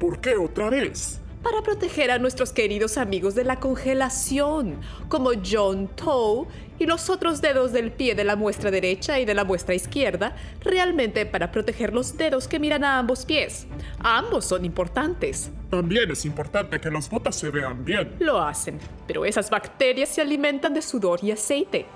¿por 0.00 0.20
qué 0.20 0.36
otra 0.36 0.68
vez? 0.68 1.20
Para 1.42 1.62
proteger 1.62 2.10
a 2.10 2.18
nuestros 2.18 2.52
queridos 2.52 2.98
amigos 2.98 3.34
de 3.34 3.44
la 3.44 3.56
congelación, 3.56 4.80
como 5.08 5.30
John 5.44 5.88
Toe 5.88 6.46
y 6.78 6.86
los 6.86 7.10
otros 7.10 7.40
dedos 7.40 7.72
del 7.72 7.92
pie 7.92 8.14
de 8.14 8.24
la 8.24 8.36
muestra 8.36 8.70
derecha 8.70 9.18
y 9.18 9.24
de 9.24 9.34
la 9.34 9.44
muestra 9.44 9.74
izquierda, 9.74 10.36
realmente 10.62 11.26
para 11.26 11.50
proteger 11.50 11.92
los 11.92 12.16
dedos 12.16 12.48
que 12.48 12.58
miran 12.58 12.84
a 12.84 12.98
ambos 12.98 13.24
pies. 13.24 13.66
Ambos 14.00 14.44
son 14.44 14.64
importantes. 14.64 15.50
También 15.70 16.10
es 16.10 16.24
importante 16.24 16.80
que 16.80 16.90
las 16.90 17.08
botas 17.10 17.36
se 17.36 17.50
vean 17.50 17.84
bien. 17.84 18.16
Lo 18.18 18.40
hacen, 18.40 18.78
pero 19.06 19.24
esas 19.24 19.50
bacterias 19.50 20.08
se 20.08 20.20
alimentan 20.20 20.74
de 20.74 20.82
sudor 20.82 21.20
y 21.22 21.30
aceite. 21.30 21.86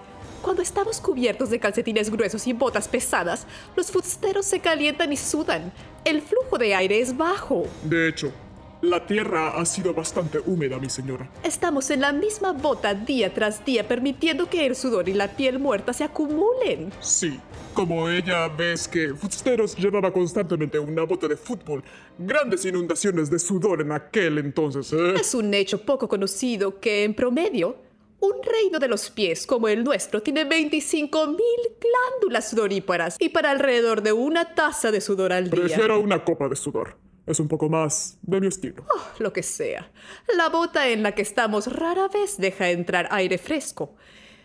Cuando 0.42 0.60
estamos 0.60 1.00
cubiertos 1.00 1.50
de 1.50 1.60
calcetines 1.60 2.10
gruesos 2.10 2.46
y 2.48 2.52
botas 2.52 2.88
pesadas, 2.88 3.46
los 3.76 3.92
fusteros 3.92 4.44
se 4.44 4.58
calientan 4.58 5.12
y 5.12 5.16
sudan. 5.16 5.72
El 6.04 6.20
flujo 6.20 6.58
de 6.58 6.74
aire 6.74 7.00
es 7.00 7.16
bajo. 7.16 7.64
De 7.84 8.08
hecho, 8.08 8.32
la 8.82 9.06
tierra 9.06 9.56
ha 9.56 9.64
sido 9.64 9.94
bastante 9.94 10.38
húmeda, 10.44 10.78
mi 10.78 10.90
señora. 10.90 11.30
Estamos 11.44 11.90
en 11.90 12.00
la 12.00 12.12
misma 12.12 12.52
bota 12.52 12.94
día 12.94 13.32
tras 13.32 13.64
día, 13.64 13.86
permitiendo 13.86 14.50
que 14.50 14.66
el 14.66 14.74
sudor 14.74 15.08
y 15.08 15.14
la 15.14 15.28
piel 15.36 15.58
muerta 15.58 15.92
se 15.92 16.04
acumulen. 16.04 16.92
Sí, 17.00 17.38
como 17.74 18.08
ella 18.08 18.48
ves 18.48 18.88
que 18.88 19.14
Fusteros 19.14 19.76
llevaba 19.76 20.12
constantemente 20.12 20.78
una 20.78 21.04
bota 21.04 21.28
de 21.28 21.36
fútbol. 21.36 21.82
Grandes 22.18 22.64
inundaciones 22.64 23.30
de 23.30 23.38
sudor 23.38 23.80
en 23.80 23.92
aquel 23.92 24.38
entonces. 24.38 24.92
¿eh? 24.92 25.14
Es 25.18 25.34
un 25.34 25.54
hecho 25.54 25.82
poco 25.82 26.08
conocido 26.08 26.80
que, 26.80 27.04
en 27.04 27.14
promedio, 27.14 27.76
un 28.18 28.34
reino 28.42 28.78
de 28.78 28.88
los 28.88 29.10
pies 29.10 29.46
como 29.46 29.68
el 29.68 29.84
nuestro 29.84 30.22
tiene 30.22 30.44
25.000 30.48 31.36
glándulas 31.80 32.50
sudoríparas 32.50 33.16
y 33.18 33.28
para 33.28 33.50
alrededor 33.50 34.02
de 34.02 34.12
una 34.12 34.54
taza 34.54 34.90
de 34.90 35.00
sudor 35.00 35.32
al 35.32 35.50
día. 35.50 35.62
Prefiero 35.62 36.00
una 36.00 36.24
copa 36.24 36.48
de 36.48 36.56
sudor. 36.56 36.96
Es 37.26 37.38
un 37.38 37.48
poco 37.48 37.68
más 37.68 38.18
de 38.22 38.40
mi 38.40 38.48
estilo. 38.48 38.84
Oh, 38.94 39.02
lo 39.18 39.32
que 39.32 39.42
sea. 39.42 39.90
La 40.36 40.48
bota 40.48 40.88
en 40.88 41.02
la 41.02 41.12
que 41.14 41.22
estamos 41.22 41.72
rara 41.72 42.08
vez 42.08 42.36
deja 42.38 42.70
entrar 42.70 43.08
aire 43.10 43.38
fresco. 43.38 43.94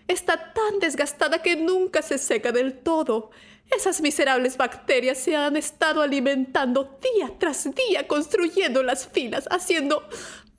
Está 0.07 0.53
tan 0.53 0.79
desgastada 0.79 1.41
que 1.41 1.55
nunca 1.55 2.01
se 2.01 2.17
seca 2.17 2.51
del 2.51 2.79
todo. 2.79 3.31
Esas 3.75 4.00
miserables 4.00 4.55
bacterias 4.57 5.17
se 5.17 5.36
han 5.36 5.57
estado 5.57 6.01
alimentando 6.01 6.98
día 7.01 7.34
tras 7.38 7.67
día, 7.75 8.07
construyendo 8.07 8.84
las 8.84 9.07
filas, 9.07 9.46
haciendo 9.51 10.03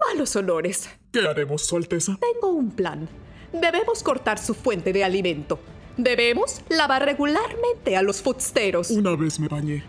malos 0.08 0.37
olores. 0.37 0.90
¿Qué 1.12 1.20
haremos, 1.20 1.66
Su 1.66 1.76
Alteza? 1.76 2.18
Tengo 2.20 2.52
un 2.52 2.70
plan. 2.72 3.08
Debemos 3.52 4.02
cortar 4.02 4.38
su 4.38 4.54
fuente 4.54 4.92
de 4.92 5.04
alimento. 5.04 5.58
Debemos 5.96 6.60
lavar 6.68 7.04
regularmente 7.04 7.96
a 7.96 8.02
los 8.02 8.20
futsteros. 8.20 8.90
Una 8.90 9.16
vez 9.16 9.40
me 9.40 9.48
bañé. 9.48 9.84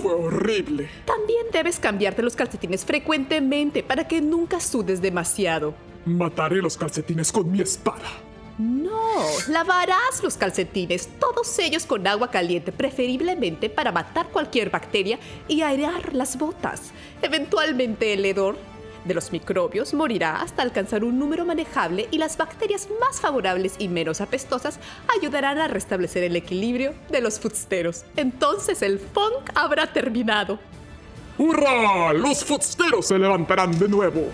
Fue 0.00 0.12
horrible. 0.12 0.88
También 1.04 1.46
debes 1.52 1.78
cambiarte 1.78 2.22
los 2.22 2.36
calcetines 2.36 2.84
frecuentemente 2.84 3.82
para 3.82 4.06
que 4.06 4.20
nunca 4.20 4.60
sudes 4.60 5.00
demasiado. 5.00 5.74
Mataré 6.04 6.56
los 6.56 6.76
calcetines 6.76 7.32
con 7.32 7.50
mi 7.50 7.60
espada. 7.60 8.08
No, 8.58 9.24
lavarás 9.48 10.22
los 10.22 10.36
calcetines, 10.36 11.08
todos 11.18 11.58
ellos 11.58 11.86
con 11.86 12.06
agua 12.06 12.30
caliente, 12.30 12.70
preferiblemente 12.70 13.68
para 13.68 13.90
matar 13.90 14.28
cualquier 14.28 14.70
bacteria 14.70 15.18
y 15.48 15.62
airear 15.62 16.14
las 16.14 16.38
botas. 16.38 16.92
Eventualmente 17.20 18.12
el 18.12 18.24
hedor 18.24 18.56
de 19.04 19.14
los 19.14 19.32
microbios 19.32 19.94
morirá 19.94 20.40
hasta 20.40 20.62
alcanzar 20.62 21.04
un 21.04 21.18
número 21.18 21.44
manejable 21.44 22.08
y 22.10 22.18
las 22.18 22.36
bacterias 22.36 22.88
más 23.00 23.20
favorables 23.20 23.74
y 23.78 23.88
menos 23.88 24.20
apestosas 24.20 24.78
ayudarán 25.18 25.58
a 25.58 25.68
restablecer 25.68 26.24
el 26.24 26.36
equilibrio 26.36 26.94
de 27.10 27.20
los 27.20 27.38
futsteros. 27.38 28.04
Entonces 28.16 28.82
el 28.82 28.98
funk 28.98 29.50
habrá 29.54 29.92
terminado. 29.92 30.58
¡Hurra! 31.36 32.12
Los 32.12 32.44
futsteros 32.44 33.06
se 33.06 33.18
levantarán 33.18 33.78
de 33.78 33.88
nuevo. 33.88 34.28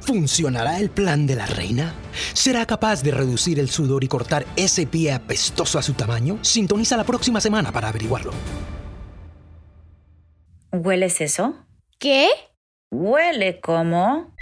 ¿Funcionará 0.00 0.80
el 0.80 0.90
plan 0.90 1.26
de 1.26 1.36
la 1.36 1.46
reina? 1.46 1.94
¿Será 2.34 2.66
capaz 2.66 3.02
de 3.02 3.12
reducir 3.12 3.60
el 3.60 3.70
sudor 3.70 4.02
y 4.02 4.08
cortar 4.08 4.44
ese 4.56 4.86
pie 4.86 5.12
apestoso 5.12 5.78
a 5.78 5.82
su 5.82 5.94
tamaño? 5.94 6.38
Sintoniza 6.42 6.96
la 6.96 7.04
próxima 7.04 7.40
semana 7.40 7.70
para 7.70 7.88
averiguarlo. 7.88 8.32
¿Hueles 10.74 11.20
eso? 11.20 11.54
¿Qué? 11.98 12.30
Huele 12.90 13.60
como... 13.60 14.34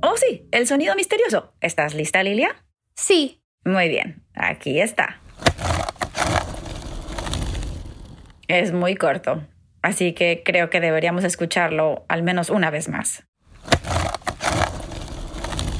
Oh, 0.00 0.16
sí, 0.16 0.48
el 0.50 0.66
sonido 0.66 0.94
misterioso. 0.94 1.52
¿Estás 1.60 1.92
lista, 1.92 2.22
Lilia? 2.22 2.64
Sí. 2.96 3.42
Muy 3.66 3.90
bien, 3.90 4.24
aquí 4.34 4.80
está. 4.80 5.20
Es 8.46 8.72
muy 8.72 8.94
corto, 8.94 9.46
así 9.82 10.14
que 10.14 10.42
creo 10.46 10.70
que 10.70 10.80
deberíamos 10.80 11.24
escucharlo 11.24 12.06
al 12.08 12.22
menos 12.22 12.48
una 12.48 12.70
vez 12.70 12.88
más. 12.88 13.24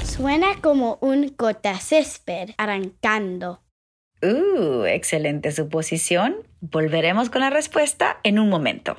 Suena 0.05 0.61
como 0.61 0.99
un 1.01 1.35
césped 1.81 2.51
arrancando. 2.59 3.63
Uh, 4.21 4.85
excelente 4.85 5.53
suposición. 5.53 6.37
Volveremos 6.61 7.31
con 7.31 7.41
la 7.41 7.51
respuesta 7.51 8.19
en 8.25 8.39
un 8.39 8.49
momento. 8.49 8.97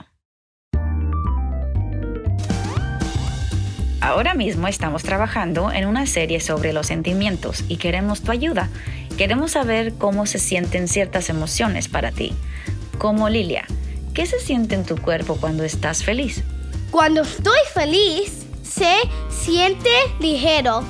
Ahora 4.02 4.34
mismo 4.34 4.70
estamos 4.70 5.04
trabajando 5.04 5.74
en 5.74 5.86
una 5.86 6.06
serie 6.06 6.40
sobre 6.40 6.72
los 6.72 6.88
sentimientos 6.88 7.66
y 7.68 7.76
queremos 7.76 8.22
tu 8.22 8.32
ayuda. 8.32 8.70
Queremos 9.18 9.52
saber 9.52 9.94
cómo 9.96 10.26
se 10.26 10.40
sienten 10.40 10.88
ciertas 10.88 11.30
emociones 11.30 11.90
para 11.90 12.12
ti. 12.12 12.34
Como 12.98 13.28
Lilia, 13.28 13.66
¿qué 14.14 14.26
se 14.26 14.40
siente 14.40 14.76
en 14.76 14.86
tu 14.86 14.96
cuerpo 14.96 15.36
cuando 15.36 15.66
estás 15.66 16.06
feliz? 16.06 16.44
Cuando 16.92 17.24
estoy 17.24 17.60
feliz, 17.74 18.48
se 18.64 18.96
siente 19.30 19.90
ligero. 20.22 20.84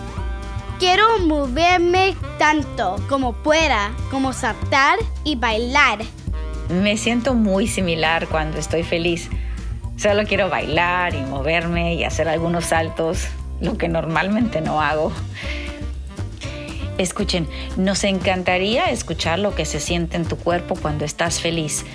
Quiero 0.80 1.20
moverme 1.20 2.16
tanto 2.38 2.96
como 3.10 3.34
pueda, 3.34 3.92
como 4.10 4.32
saltar 4.32 4.98
y 5.26 5.36
bailar. 5.36 6.00
Me 6.70 6.96
siento 6.96 7.34
muy 7.34 7.68
similar 7.68 8.30
cuando 8.30 8.58
estoy 8.58 8.84
feliz. 8.84 9.30
Solo 9.98 10.24
quiero 10.24 10.50
bailar 10.50 11.16
y 11.16 11.22
moverme 11.22 11.96
y 11.96 12.06
hacer 12.06 12.30
algunos 12.30 12.68
saltos, 12.68 13.28
lo 13.60 13.78
que 13.78 13.90
normalmente 13.90 14.62
no 14.62 14.82
hago. 14.82 15.12
Escuchen, 16.98 17.46
nos 17.76 18.06
encantaría 18.06 18.86
escuchar 18.86 19.38
lo 19.40 19.54
que 19.56 19.66
se 19.66 19.82
siente 19.82 20.16
en 20.16 20.24
tu 20.24 20.38
cuerpo 20.38 20.76
cuando 20.82 21.04
estás 21.04 21.42
feliz. 21.42 21.86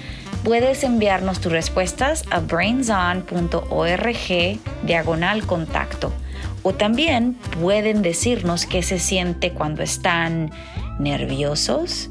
Puedes 0.44 0.84
enviarnos 0.84 1.40
tus 1.40 1.52
respuestas 1.52 2.24
a 2.30 2.40
brainson.org 2.40 3.18
diagonal 4.82 5.46
contacto. 5.46 6.12
O 6.64 6.75
también 6.75 7.35
pueden 7.61 8.02
decirnos 8.02 8.66
qué 8.66 8.83
se 8.83 8.99
siente 8.99 9.52
cuando 9.52 9.85
están 9.85 10.50
nerviosos, 10.99 12.11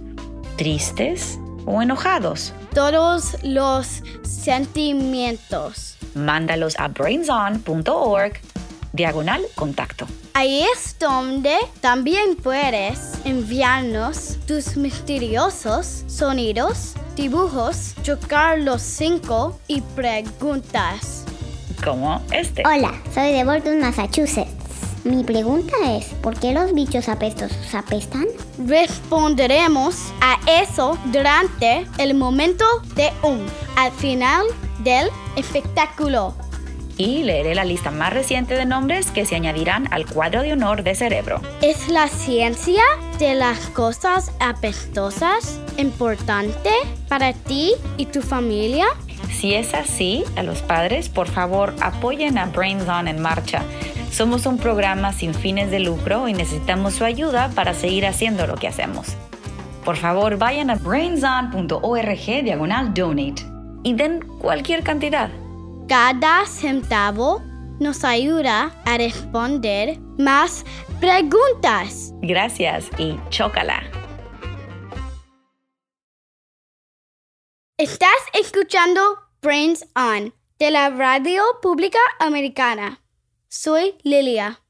tristes 0.56 1.40
o 1.66 1.82
enojados 1.82 2.54
todos 2.74 3.38
los 3.44 4.04
sentimientos. 4.24 5.96
Mándalos 6.16 6.78
a 6.80 6.88
brainson.org 6.88 8.34
diagonal 8.92 9.42
contacto. 9.56 10.08
Ahí 10.34 10.64
es 10.74 10.96
donde 11.00 11.56
también 11.82 12.36
puedes 12.36 13.14
enviarnos 13.26 14.38
tus 14.48 14.78
misteriosos 14.78 16.04
sonidos, 16.08 16.94
dibujos, 17.16 17.94
chocar 18.04 18.60
los 18.60 18.82
cinco 18.82 19.60
y 19.68 19.82
preguntas. 19.82 21.23
Como 21.84 22.22
este. 22.32 22.64
Hola, 22.66 22.94
soy 23.14 23.34
de 23.34 23.44
Bolton, 23.44 23.82
Massachusetts. 23.82 24.52
Mi 25.04 25.24
pregunta 25.24 25.76
es, 25.98 26.06
¿por 26.22 26.40
qué 26.40 26.54
los 26.54 26.74
bichos 26.74 27.10
apestosos 27.10 27.76
apestan? 27.76 28.26
Responderemos 28.66 30.14
a 30.22 30.40
eso 30.62 30.98
durante 31.12 31.86
el 31.98 32.14
momento 32.14 32.64
de 32.96 33.12
un, 33.22 33.46
al 33.76 33.92
final 33.92 34.46
del 34.80 35.10
espectáculo. 35.36 36.36
Y 36.96 37.24
leeré 37.24 37.54
la 37.54 37.66
lista 37.66 37.92
más 37.92 38.14
reciente 38.14 38.54
de 38.54 38.66
nombres 38.66 39.12
que 39.12 39.26
se 39.26 39.36
añadirán 39.36 39.92
al 39.92 40.06
cuadro 40.06 40.42
de 40.42 40.54
honor 40.54 40.84
de 40.84 40.96
cerebro. 40.96 41.42
¿Es 41.62 41.90
la 41.90 42.08
ciencia 42.08 42.84
de 43.20 43.36
las 43.36 43.60
cosas 43.72 44.32
apestosas 44.40 45.60
importante 45.78 46.70
para 47.10 47.34
ti 47.34 47.74
y 47.98 48.06
tu 48.06 48.22
familia? 48.22 48.86
Si 49.44 49.56
es 49.56 49.74
así, 49.74 50.24
a 50.38 50.44
los 50.44 50.62
padres, 50.62 51.10
por 51.10 51.28
favor, 51.28 51.76
apoyen 51.82 52.38
a 52.38 52.46
Brains 52.46 52.88
On 52.88 53.10
en 53.10 53.22
marcha 53.22 53.62
somos 54.10 54.46
un 54.46 54.58
programa 54.58 55.12
sin 55.12 55.34
fines 55.34 55.70
de 55.70 55.82
lucro 55.82 56.30
y 56.30 56.34
necesitamos 56.34 56.94
su 56.94 57.04
ayuda 57.04 57.52
para 57.54 57.74
seguir 57.74 58.06
haciendo 58.06 58.48
lo 58.48 58.56
que 58.56 58.70
hacemos. 58.70 59.18
Por 59.84 59.98
favor, 59.98 60.38
vayan 60.38 60.70
a 60.70 60.76
brainson.org 60.76 62.44
diagonal 62.44 62.94
donate 62.94 63.44
y 63.84 63.94
den 63.96 64.26
cualquier 64.40 64.82
cantidad. 64.82 65.30
Cada 65.90 66.46
centavo 66.46 67.42
nos 67.82 68.06
ayuda 68.06 68.72
a 68.86 68.98
responder 68.98 70.00
más 70.18 70.64
preguntas. 71.02 72.14
Gracias 72.22 72.90
y 72.98 73.20
chócala. 73.30 73.84
Estás 77.78 78.10
escuchando 78.40 79.23
Brains 79.44 79.86
On 79.94 80.34
de 80.58 80.72
la 80.72 80.90
Radio 80.90 81.44
Pública 81.62 82.00
Americana. 82.18 83.02
Soy 83.50 83.96
Lilia. 84.02 84.62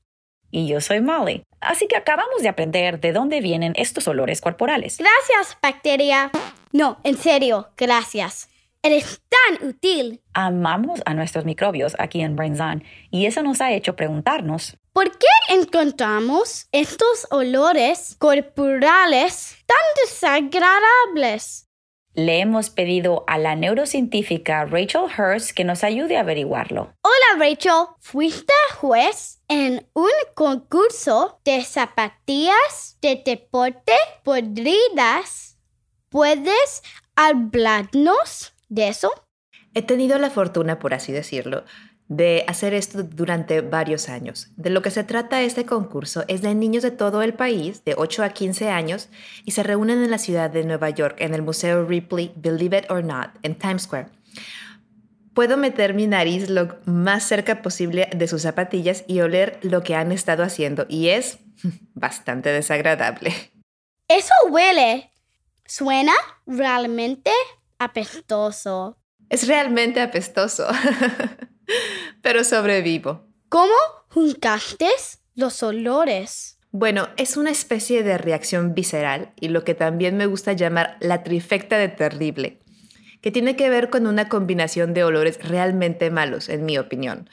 Y 0.49 0.67
yo 0.67 0.81
soy 0.81 0.99
Molly. 0.99 1.43
Así 1.61 1.87
que 1.87 1.95
acabamos 1.95 2.41
de 2.41 2.49
aprender 2.49 2.99
de 2.99 3.13
dónde 3.13 3.39
vienen 3.39 3.73
estos 3.75 4.07
olores 4.07 4.41
corporales. 4.41 4.97
Gracias, 4.97 5.55
bacteria. 5.61 6.31
No, 6.71 6.97
en 7.03 7.17
serio, 7.17 7.69
gracias. 7.77 8.49
Eres 8.81 9.21
tan 9.29 9.69
útil. 9.69 10.23
Amamos 10.33 11.01
a 11.05 11.13
nuestros 11.13 11.45
microbios 11.45 11.95
aquí 11.99 12.21
en 12.21 12.35
BrainZone 12.35 12.83
y 13.11 13.27
eso 13.27 13.43
nos 13.43 13.61
ha 13.61 13.71
hecho 13.73 13.95
preguntarnos 13.95 14.75
¿Por 14.93 15.09
qué 15.17 15.25
encontramos 15.49 16.67
estos 16.71 17.25
olores 17.31 18.15
corporales 18.19 19.57
tan 19.65 19.77
desagradables? 20.03 21.62
Le 22.15 22.41
hemos 22.41 22.69
pedido 22.69 23.23
a 23.25 23.39
la 23.39 23.55
neurocientífica 23.55 24.65
Rachel 24.65 25.05
Hurst 25.17 25.49
que 25.49 25.63
nos 25.63 25.83
ayude 25.83 26.15
a 26.15 26.19
averiguarlo. 26.19 26.93
Hola 27.01 27.39
Rachel, 27.39 27.87
¿fuiste 28.01 28.53
juez 28.75 29.41
en 29.47 29.87
un 29.93 30.11
concurso 30.35 31.39
de 31.43 31.63
zapatillas 31.63 32.99
de 33.01 33.19
deporte 33.25 33.93
podridas? 34.23 35.57
¿Puedes 36.09 36.83
hablarnos 37.15 38.53
de 38.69 38.89
eso? 38.89 39.11
He 39.73 39.81
tenido 39.81 40.19
la 40.19 40.29
fortuna, 40.29 40.77
por 40.77 40.93
así 40.93 41.11
decirlo, 41.11 41.63
de 42.07 42.43
hacer 42.47 42.73
esto 42.73 43.03
durante 43.03 43.61
varios 43.61 44.09
años. 44.09 44.49
De 44.55 44.69
lo 44.69 44.81
que 44.81 44.91
se 44.91 45.03
trata 45.03 45.41
este 45.41 45.65
concurso 45.65 46.23
es 46.27 46.41
de 46.41 46.53
niños 46.53 46.83
de 46.83 46.91
todo 46.91 47.21
el 47.21 47.33
país, 47.33 47.83
de 47.85 47.95
8 47.97 48.23
a 48.23 48.29
15 48.29 48.69
años, 48.69 49.09
y 49.45 49.51
se 49.51 49.63
reúnen 49.63 50.03
en 50.03 50.11
la 50.11 50.17
ciudad 50.17 50.49
de 50.49 50.63
Nueva 50.63 50.89
York, 50.89 51.15
en 51.19 51.33
el 51.33 51.41
Museo 51.41 51.85
Ripley, 51.85 52.33
Believe 52.35 52.79
It 52.79 52.91
or 52.91 53.03
Not, 53.03 53.29
en 53.41 53.55
Times 53.55 53.83
Square. 53.83 54.07
Puedo 55.33 55.57
meter 55.57 55.95
mi 55.95 56.05
nariz 56.05 56.49
lo 56.49 56.77
más 56.85 57.23
cerca 57.23 57.61
posible 57.61 58.07
de 58.15 58.27
sus 58.27 58.43
zapatillas 58.43 59.03
y 59.07 59.21
oler 59.21 59.57
lo 59.63 59.81
que 59.81 59.95
han 59.95 60.11
estado 60.11 60.43
haciendo, 60.43 60.85
y 60.89 61.09
es 61.09 61.39
bastante 61.93 62.49
desagradable. 62.49 63.33
Eso 64.07 64.33
huele. 64.49 65.11
Suena 65.65 66.13
realmente 66.45 67.31
apestoso. 67.79 68.97
Es 69.29 69.47
realmente 69.47 70.01
apestoso. 70.01 70.67
pero 72.21 72.43
sobrevivo. 72.43 73.25
¿Cómo 73.49 73.73
juntaste 74.09 74.87
los 75.35 75.63
olores? 75.63 76.57
Bueno, 76.71 77.09
es 77.17 77.37
una 77.37 77.51
especie 77.51 78.01
de 78.01 78.17
reacción 78.17 78.73
visceral 78.73 79.31
y 79.39 79.49
lo 79.49 79.63
que 79.63 79.75
también 79.75 80.17
me 80.17 80.25
gusta 80.25 80.53
llamar 80.53 80.97
la 80.99 81.21
trifecta 81.21 81.77
de 81.77 81.87
terrible, 81.87 82.61
que 83.21 83.29
tiene 83.29 83.55
que 83.55 83.69
ver 83.69 83.91
con 83.91 84.07
una 84.07 84.27
combinación 84.27 84.95
de 84.95 85.03
olores 85.03 85.37
realmente 85.47 86.09
malos, 86.09 86.49
en 86.49 86.65
mi 86.65 86.79
opinión. 86.79 87.29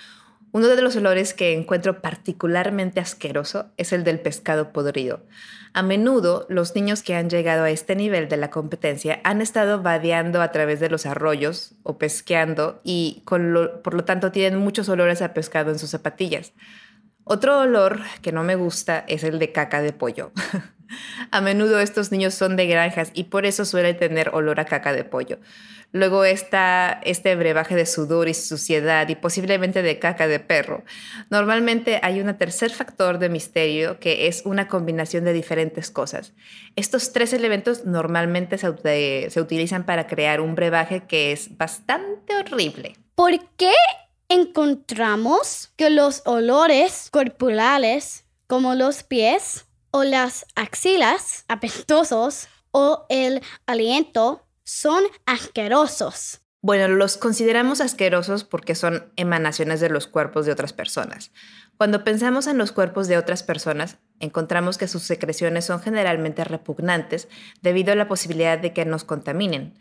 Uno 0.53 0.69
de 0.69 0.83
los 0.83 0.97
olores 0.97 1.33
que 1.33 1.55
encuentro 1.55 2.03
particularmente 2.03 3.01
asqueroso 3.01 3.71
es 3.77 3.93
el 3.93 4.05
del 4.05 4.21
pescado 4.21 4.73
podrido. 4.73 5.25
A 5.73 5.83
menudo 5.83 6.47
los 6.49 6.75
niños 6.75 7.03
que 7.03 7.15
han 7.15 7.31
llegado 7.31 7.63
a 7.63 7.71
este 7.71 7.95
nivel 7.95 8.29
de 8.29 8.37
la 8.37 8.51
competencia 8.51 9.21
han 9.23 9.41
estado 9.41 9.83
vadeando 9.83 10.43
a 10.43 10.51
través 10.51 10.81
de 10.81 10.91
los 10.91 11.07
arroyos 11.07 11.75
o 11.85 11.97
pesqueando 11.97 12.81
y 12.83 13.23
por 13.25 13.95
lo 13.95 14.05
tanto 14.05 14.33
tienen 14.33 14.59
muchos 14.59 14.89
olores 14.89 15.23
a 15.23 15.33
pescado 15.33 15.71
en 15.71 15.79
sus 15.79 15.91
zapatillas. 15.91 16.53
Otro 17.25 17.61
olor 17.61 18.01
que 18.23 18.33
no 18.33 18.43
me 18.43 18.57
gusta 18.57 19.05
es 19.07 19.23
el 19.23 19.39
de 19.39 19.53
caca 19.53 19.81
de 19.83 19.93
pollo. 19.93 20.33
A 21.31 21.41
menudo 21.41 21.81
estos 21.81 22.13
niños 22.13 22.35
son 22.35 22.57
de 22.57 22.67
granjas 22.67 23.11
y 23.15 23.25
por 23.25 23.47
eso 23.47 23.65
suelen 23.65 23.97
tener 23.97 24.31
olor 24.33 24.61
a 24.61 24.65
caca 24.65 24.93
de 24.93 25.05
pollo. 25.05 25.39
Luego 25.93 26.25
está 26.25 27.01
este 27.05 27.35
brebaje 27.35 27.75
de 27.75 27.85
sudor 27.85 28.29
y 28.29 28.35
suciedad 28.35 29.09
y 29.09 29.17
posiblemente 29.17 29.83
de 29.83 29.99
caca 29.99 30.29
de 30.29 30.39
perro. 30.39 30.85
Normalmente 31.31 31.99
hay 32.03 32.21
un 32.21 32.33
tercer 32.37 32.71
factor 32.71 33.19
de 33.19 33.29
misterio 33.29 33.99
que 33.99 34.29
es 34.29 34.43
una 34.45 34.69
combinación 34.69 35.25
de 35.25 35.33
diferentes 35.33 35.91
cosas. 35.91 36.33
Estos 36.77 37.13
tres 37.13 37.33
elementos 37.33 37.87
normalmente 37.87 38.57
se, 38.57 39.31
se 39.31 39.41
utilizan 39.41 39.85
para 39.85 40.07
crear 40.07 40.41
un 40.41 40.55
brebaje 40.55 41.03
que 41.09 41.33
es 41.33 41.57
bastante 41.57 42.37
horrible. 42.37 42.97
¿Por 43.17 43.33
qué 43.57 43.73
encontramos 44.29 45.73
que 45.75 45.91
los 45.91 46.23
olores 46.25 47.09
corporales, 47.11 48.27
como 48.47 48.77
los 48.77 49.03
pies 49.03 49.67
o 49.91 50.05
las 50.05 50.47
axilas 50.55 51.45
apestosos 51.49 52.49
o 52.71 53.07
el 53.09 53.43
aliento, 53.67 54.47
son 54.65 55.03
asquerosos. 55.27 56.41
Bueno, 56.63 56.89
los 56.89 57.17
consideramos 57.17 57.81
asquerosos 57.81 58.45
porque 58.45 58.75
son 58.75 59.11
emanaciones 59.17 59.81
de 59.81 59.89
los 59.89 60.07
cuerpos 60.07 60.45
de 60.45 60.53
otras 60.53 60.75
personas. 60.75 61.33
Cuando 61.79 62.05
pensamos 62.05 62.47
en 62.47 62.59
los 62.59 62.71
cuerpos 62.71 63.09
de 63.09 63.17
otras 63.17 63.43
personas, 63.43 63.97
encontramos 64.19 64.77
que 64.77 64.87
sus 64.87 65.03
secreciones 65.03 65.65
son 65.65 65.81
generalmente 65.81 66.45
repugnantes 66.45 67.29
debido 67.63 67.93
a 67.93 67.97
la 67.97 68.09
posibilidad 68.09 68.59
de 68.59 68.75
que 68.75 68.85
nos 68.85 69.05
contaminen. 69.05 69.79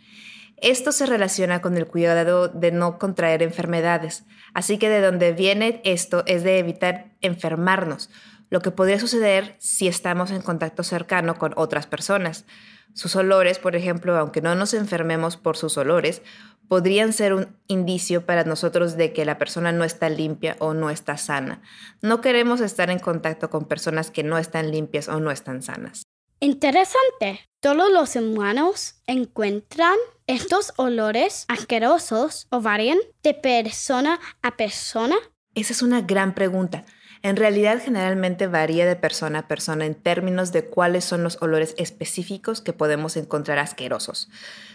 Esto 0.61 0.93
se 0.93 1.05
relaciona 1.05 1.61
con 1.61 1.75
el 1.75 1.85
cuidado 1.87 2.47
de 2.47 2.71
no 2.71 2.97
contraer 2.97 3.43
enfermedades, 3.43 4.23
así 4.53 4.77
que 4.77 4.89
de 4.89 5.01
donde 5.01 5.33
viene 5.33 5.81
esto 5.83 6.23
es 6.25 6.43
de 6.43 6.59
evitar 6.59 7.11
enfermarnos, 7.19 8.09
lo 8.49 8.61
que 8.61 8.71
podría 8.71 8.99
suceder 8.99 9.55
si 9.59 9.87
estamos 9.87 10.31
en 10.31 10.41
contacto 10.41 10.83
cercano 10.83 11.37
con 11.37 11.53
otras 11.55 11.87
personas. 11.87 12.45
Sus 12.93 13.15
olores, 13.15 13.59
por 13.59 13.75
ejemplo, 13.75 14.17
aunque 14.17 14.41
no 14.41 14.55
nos 14.55 14.73
enfermemos 14.73 15.37
por 15.37 15.55
sus 15.55 15.77
olores, 15.77 16.21
podrían 16.67 17.13
ser 17.13 17.33
un 17.33 17.55
indicio 17.67 18.25
para 18.25 18.43
nosotros 18.43 18.97
de 18.97 19.13
que 19.13 19.25
la 19.25 19.37
persona 19.37 19.71
no 19.71 19.83
está 19.83 20.09
limpia 20.09 20.55
o 20.59 20.73
no 20.73 20.89
está 20.89 21.17
sana. 21.17 21.61
No 22.01 22.21
queremos 22.21 22.61
estar 22.61 22.89
en 22.89 22.99
contacto 22.99 23.49
con 23.49 23.65
personas 23.65 24.11
que 24.11 24.23
no 24.23 24.37
están 24.37 24.71
limpias 24.71 25.07
o 25.07 25.19
no 25.19 25.31
están 25.31 25.61
sanas. 25.61 26.03
Interesante. 26.39 27.41
Todos 27.59 27.91
los 27.91 28.15
humanos 28.15 29.01
encuentran 29.07 29.97
estos 30.25 30.71
olores 30.77 31.45
asquerosos 31.49 32.47
o 32.49 32.61
varían 32.61 32.99
de 33.23 33.33
persona 33.33 34.19
a 34.41 34.55
persona. 34.55 35.17
Esa 35.53 35.73
es 35.73 35.81
una 35.81 36.01
gran 36.01 36.33
pregunta. 36.33 36.85
En 37.21 37.35
realidad 37.35 37.81
generalmente 37.83 38.47
varía 38.47 38.85
de 38.85 38.95
persona 38.95 39.39
a 39.39 39.47
persona 39.47 39.85
en 39.85 39.93
términos 39.93 40.53
de 40.53 40.63
cuáles 40.63 41.03
son 41.03 41.21
los 41.21 41.41
olores 41.41 41.75
específicos 41.77 42.61
que 42.61 42.71
podemos 42.71 43.17
encontrar 43.17 43.59
asquerosos. 43.59 44.29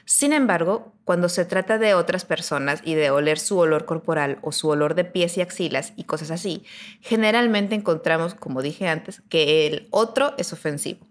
Sin 0.05 0.35
embargo, 0.35 0.93
cuando 1.05 1.31
se 1.31 1.47
trata 1.47 1.79
de 1.79 1.95
otras 1.95 2.27
personas 2.27 2.83
y 2.85 2.95
de 2.95 3.11
oler 3.11 3.39
su 3.39 3.59
olor 3.59 3.87
corporal 3.87 4.39
o 4.43 4.53
su 4.53 4.69
olor 4.69 4.95
de 4.95 5.07
pies 5.07 5.39
y 5.39 5.41
axilas 5.41 5.95
y 5.97 6.05
cosas 6.05 6.31
así, 6.31 6.65
generalmente 7.01 7.75
encontramos, 7.75 8.35
como 8.35 8.61
dije 8.61 8.89
antes, 8.89 9.23
que 9.31 9.67
el 9.67 9.89
otro 9.91 10.35
es 10.37 10.53
ofensivo. 10.53 11.07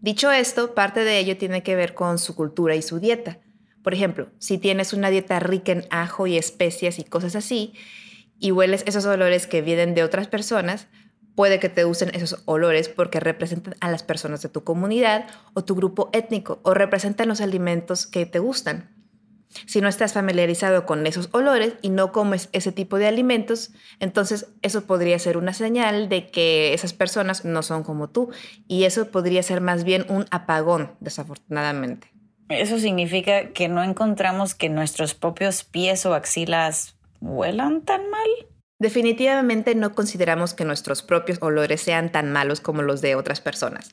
Dicho 0.00 0.30
esto, 0.30 0.74
parte 0.74 1.02
de 1.02 1.18
ello 1.18 1.36
tiene 1.36 1.64
que 1.64 1.74
ver 1.74 1.94
con 1.94 2.18
su 2.20 2.36
cultura 2.36 2.76
y 2.76 2.82
su 2.82 3.00
dieta. 3.00 3.38
Por 3.82 3.92
ejemplo, 3.92 4.28
si 4.38 4.58
tienes 4.58 4.92
una 4.92 5.10
dieta 5.10 5.40
rica 5.40 5.72
en 5.72 5.86
ajo 5.90 6.28
y 6.28 6.36
especias 6.38 7.00
y 7.00 7.04
cosas 7.04 7.34
así, 7.34 7.74
y 8.40 8.50
hueles 8.50 8.82
esos 8.86 9.04
olores 9.04 9.46
que 9.46 9.62
vienen 9.62 9.94
de 9.94 10.02
otras 10.02 10.26
personas, 10.26 10.88
puede 11.36 11.60
que 11.60 11.68
te 11.68 11.84
usen 11.84 12.10
esos 12.14 12.42
olores 12.46 12.88
porque 12.88 13.20
representan 13.20 13.74
a 13.80 13.90
las 13.90 14.02
personas 14.02 14.42
de 14.42 14.48
tu 14.48 14.64
comunidad 14.64 15.26
o 15.54 15.64
tu 15.64 15.74
grupo 15.74 16.10
étnico 16.12 16.60
o 16.64 16.74
representan 16.74 17.28
los 17.28 17.40
alimentos 17.40 18.06
que 18.06 18.26
te 18.26 18.40
gustan. 18.40 18.96
Si 19.66 19.80
no 19.80 19.88
estás 19.88 20.12
familiarizado 20.12 20.86
con 20.86 21.06
esos 21.06 21.28
olores 21.32 21.74
y 21.82 21.88
no 21.88 22.12
comes 22.12 22.48
ese 22.52 22.70
tipo 22.70 22.98
de 22.98 23.08
alimentos, 23.08 23.72
entonces 23.98 24.46
eso 24.62 24.82
podría 24.86 25.18
ser 25.18 25.36
una 25.36 25.52
señal 25.52 26.08
de 26.08 26.30
que 26.30 26.72
esas 26.72 26.92
personas 26.92 27.44
no 27.44 27.62
son 27.62 27.82
como 27.82 28.08
tú 28.08 28.30
y 28.68 28.84
eso 28.84 29.10
podría 29.10 29.42
ser 29.42 29.60
más 29.60 29.82
bien 29.82 30.06
un 30.08 30.26
apagón, 30.30 30.92
desafortunadamente. 31.00 32.12
¿Eso 32.48 32.78
significa 32.78 33.48
que 33.50 33.68
no 33.68 33.82
encontramos 33.82 34.54
que 34.54 34.68
nuestros 34.68 35.14
propios 35.14 35.64
pies 35.64 36.06
o 36.06 36.14
axilas 36.14 36.99
huelan 37.20 37.82
tan 37.82 38.08
mal? 38.10 38.28
Definitivamente 38.78 39.74
no 39.74 39.94
consideramos 39.94 40.54
que 40.54 40.64
nuestros 40.64 41.02
propios 41.02 41.38
olores 41.42 41.82
sean 41.82 42.10
tan 42.10 42.32
malos 42.32 42.60
como 42.62 42.80
los 42.80 43.02
de 43.02 43.14
otras 43.14 43.40
personas. 43.40 43.92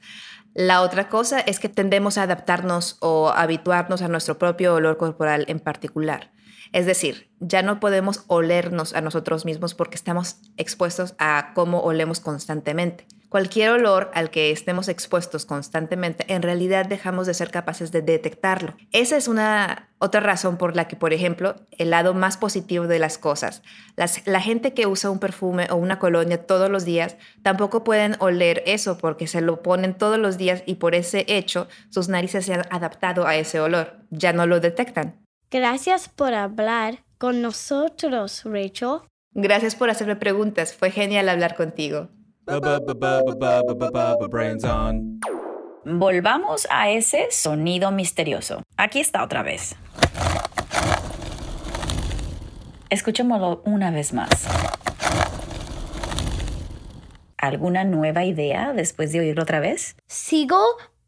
La 0.53 0.81
otra 0.81 1.09
cosa 1.09 1.41
es 1.41 1.59
que 1.59 1.67
tendemos 1.67 2.17
a 2.17 2.23
adaptarnos 2.23 2.97
o 3.01 3.29
habituarnos 3.29 4.01
a 4.01 4.07
nuestro 4.07 4.37
propio 4.37 4.73
olor 4.73 4.97
corporal 4.97 5.43
en 5.49 5.59
particular. 5.59 6.31
Es 6.71 6.85
decir, 6.85 7.29
ya 7.39 7.61
no 7.61 7.79
podemos 7.79 8.23
olernos 8.27 8.93
a 8.93 9.01
nosotros 9.01 9.45
mismos 9.45 9.73
porque 9.73 9.95
estamos 9.95 10.37
expuestos 10.57 11.15
a 11.19 11.51
cómo 11.53 11.81
olemos 11.81 12.19
constantemente. 12.19 13.07
Cualquier 13.29 13.71
olor 13.71 14.09
al 14.13 14.29
que 14.29 14.51
estemos 14.51 14.87
expuestos 14.87 15.45
constantemente, 15.45 16.25
en 16.33 16.41
realidad 16.41 16.85
dejamos 16.85 17.27
de 17.27 17.33
ser 17.33 17.51
capaces 17.51 17.91
de 17.91 18.01
detectarlo. 18.01 18.75
Esa 18.93 19.17
es 19.17 19.27
una 19.27 19.89
otra 19.99 20.21
razón 20.21 20.57
por 20.57 20.77
la 20.77 20.87
que, 20.87 20.95
por 20.95 21.11
ejemplo, 21.11 21.55
el 21.71 21.89
lado 21.89 22.13
más 22.13 22.37
positivo 22.37 22.87
de 22.87 22.99
las 22.99 23.17
cosas, 23.17 23.63
la 24.25 24.39
gente 24.39 24.73
que 24.73 24.87
usa 24.87 25.09
un 25.09 25.19
perfume 25.19 25.67
o 25.69 25.75
una 25.75 25.99
colonia 25.99 26.45
todos 26.45 26.69
los 26.69 26.85
días, 26.85 27.17
tampoco 27.43 27.83
pueden 27.83 28.15
oler 28.19 28.63
eso 28.65 28.97
porque 28.97 29.27
se 29.27 29.41
lo 29.41 29.61
ponen 29.61 29.93
todos 29.93 30.17
los 30.17 30.37
días 30.37 30.63
y 30.65 30.75
por 30.75 30.95
ese 30.95 31.25
hecho 31.27 31.67
sus 31.89 32.07
narices 32.07 32.45
se 32.45 32.53
han 32.53 32.63
adaptado 32.69 33.27
a 33.27 33.35
ese 33.35 33.59
olor. 33.59 33.97
Ya 34.09 34.31
no 34.31 34.47
lo 34.47 34.61
detectan. 34.61 35.21
Gracias 35.51 36.07
por 36.07 36.33
hablar 36.33 37.03
con 37.17 37.41
nosotros, 37.41 38.43
Rachel. 38.45 38.99
Gracias 39.33 39.75
por 39.75 39.89
hacerme 39.89 40.15
preguntas. 40.15 40.73
Fue 40.73 40.91
genial 40.91 41.29
hablar 41.29 41.55
contigo. 41.55 42.09
Volvamos 45.83 46.65
a 46.69 46.89
ese 46.89 47.27
sonido 47.29 47.91
misterioso. 47.91 48.63
Aquí 48.77 49.01
está 49.01 49.23
otra 49.23 49.43
vez. 49.43 49.75
Escuchémoslo 52.89 53.61
una 53.65 53.91
vez 53.91 54.13
más. 54.13 54.29
¿Alguna 57.37 57.83
nueva 57.83 58.23
idea 58.23 58.71
después 58.73 59.11
de 59.11 59.19
oírlo 59.19 59.43
otra 59.43 59.59
vez? 59.59 59.95
Sigo 60.07 60.61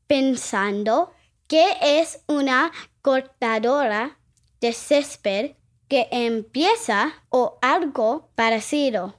pensando 0.08 1.14
que 1.48 1.66
es 1.82 2.24
una 2.28 2.72
cortadora 3.02 4.20
de 4.60 4.74
césped 4.74 5.56
que 5.88 6.08
empieza 6.12 7.14
o 7.30 7.58
algo 7.62 8.30
parecido. 8.36 9.19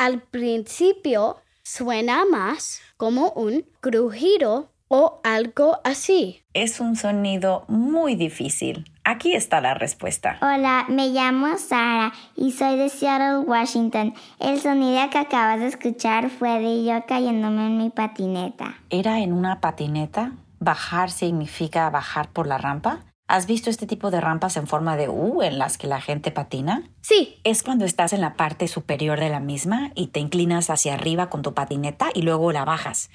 Al 0.00 0.22
principio 0.22 1.42
suena 1.62 2.24
más 2.24 2.80
como 2.96 3.32
un 3.32 3.66
crujido 3.82 4.70
o 4.88 5.20
algo 5.24 5.76
así. 5.84 6.42
Es 6.54 6.80
un 6.80 6.96
sonido 6.96 7.66
muy 7.68 8.14
difícil. 8.14 8.90
Aquí 9.04 9.34
está 9.34 9.60
la 9.60 9.74
respuesta. 9.74 10.38
Hola, 10.40 10.86
me 10.88 11.08
llamo 11.08 11.58
Sara 11.58 12.14
y 12.34 12.52
soy 12.52 12.78
de 12.78 12.88
Seattle, 12.88 13.40
Washington. 13.40 14.14
El 14.38 14.58
sonido 14.58 15.10
que 15.10 15.18
acabas 15.18 15.60
de 15.60 15.66
escuchar 15.66 16.30
fue 16.30 16.60
de 16.60 16.82
yo 16.82 17.04
cayéndome 17.06 17.66
en 17.66 17.76
mi 17.76 17.90
patineta. 17.90 18.76
¿Era 18.88 19.18
en 19.18 19.34
una 19.34 19.60
patineta? 19.60 20.32
¿Bajar 20.60 21.10
significa 21.10 21.90
bajar 21.90 22.30
por 22.30 22.46
la 22.46 22.56
rampa? 22.56 23.00
¿Has 23.30 23.46
visto 23.46 23.70
este 23.70 23.86
tipo 23.86 24.10
de 24.10 24.20
rampas 24.20 24.56
en 24.56 24.66
forma 24.66 24.96
de 24.96 25.08
U 25.08 25.40
en 25.42 25.56
las 25.56 25.78
que 25.78 25.86
la 25.86 26.00
gente 26.00 26.32
patina? 26.32 26.82
Sí. 27.00 27.36
Es 27.44 27.62
cuando 27.62 27.84
estás 27.84 28.12
en 28.12 28.20
la 28.20 28.34
parte 28.34 28.66
superior 28.66 29.20
de 29.20 29.28
la 29.28 29.38
misma 29.38 29.92
y 29.94 30.08
te 30.08 30.18
inclinas 30.18 30.68
hacia 30.68 30.94
arriba 30.94 31.30
con 31.30 31.42
tu 31.42 31.54
patineta 31.54 32.08
y 32.12 32.22
luego 32.22 32.50
la 32.50 32.64
bajas. 32.64 33.08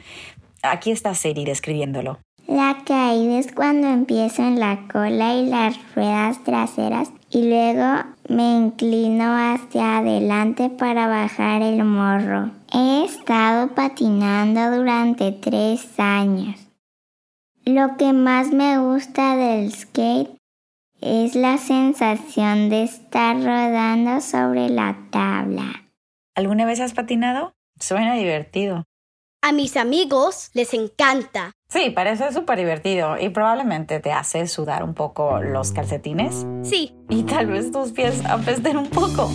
Aquí 0.63 0.91
está 0.91 1.13
Seri 1.15 1.43
describiéndolo. 1.43 2.19
La 2.47 2.78
caída 2.86 3.39
es 3.39 3.51
cuando 3.51 3.89
empiezo 3.89 4.41
en 4.41 4.58
la 4.58 4.88
cola 4.88 5.36
y 5.36 5.47
las 5.47 5.75
ruedas 5.93 6.41
traseras 6.45 7.12
y 7.30 7.49
luego 7.49 8.06
me 8.30 8.56
inclino 8.56 9.25
hacia 9.25 9.97
adelante 9.97 10.69
para 10.69 11.08
bajar 11.10 11.62
el 11.62 11.84
morro. 11.84 12.51
He 12.71 13.04
estado 13.04 13.75
patinando 13.75 14.78
durante 14.78 15.34
tres 15.34 15.99
años. 15.99 16.64
Lo 17.65 17.97
que 17.97 18.13
más 18.13 18.51
me 18.51 18.78
gusta 18.78 19.36
del 19.36 19.73
skate 19.73 20.38
es 21.01 21.34
la 21.34 21.58
sensación 21.58 22.69
de 22.69 22.84
estar 22.84 23.38
rodando 23.38 24.21
sobre 24.21 24.69
la 24.69 25.08
tabla. 25.10 25.89
¿Alguna 26.36 26.65
vez 26.65 26.80
has 26.80 26.93
patinado? 26.93 27.54
Suena 27.80 28.13
divertido. 28.13 28.84
A 29.41 29.51
mis 29.51 29.78
amigos 29.78 30.51
les 30.54 30.75
encanta. 30.75 31.54
Sí, 31.67 31.89
parece 31.89 32.32
súper 32.32 32.60
divertido 32.60 33.17
y 33.17 33.30
probablemente 33.30 33.99
te 33.99 34.12
hace 34.12 34.45
sudar 34.45 34.84
un 34.84 34.93
poco 34.93 35.39
los 35.41 35.71
calcetines. 35.71 36.45
Sí. 36.62 36.95
Y 37.10 37.23
tal 37.23 37.47
vez 37.47 37.71
tus 37.71 37.93
pies 37.93 38.23
apesten 38.25 38.78
un 38.78 38.89
poco. 38.91 39.32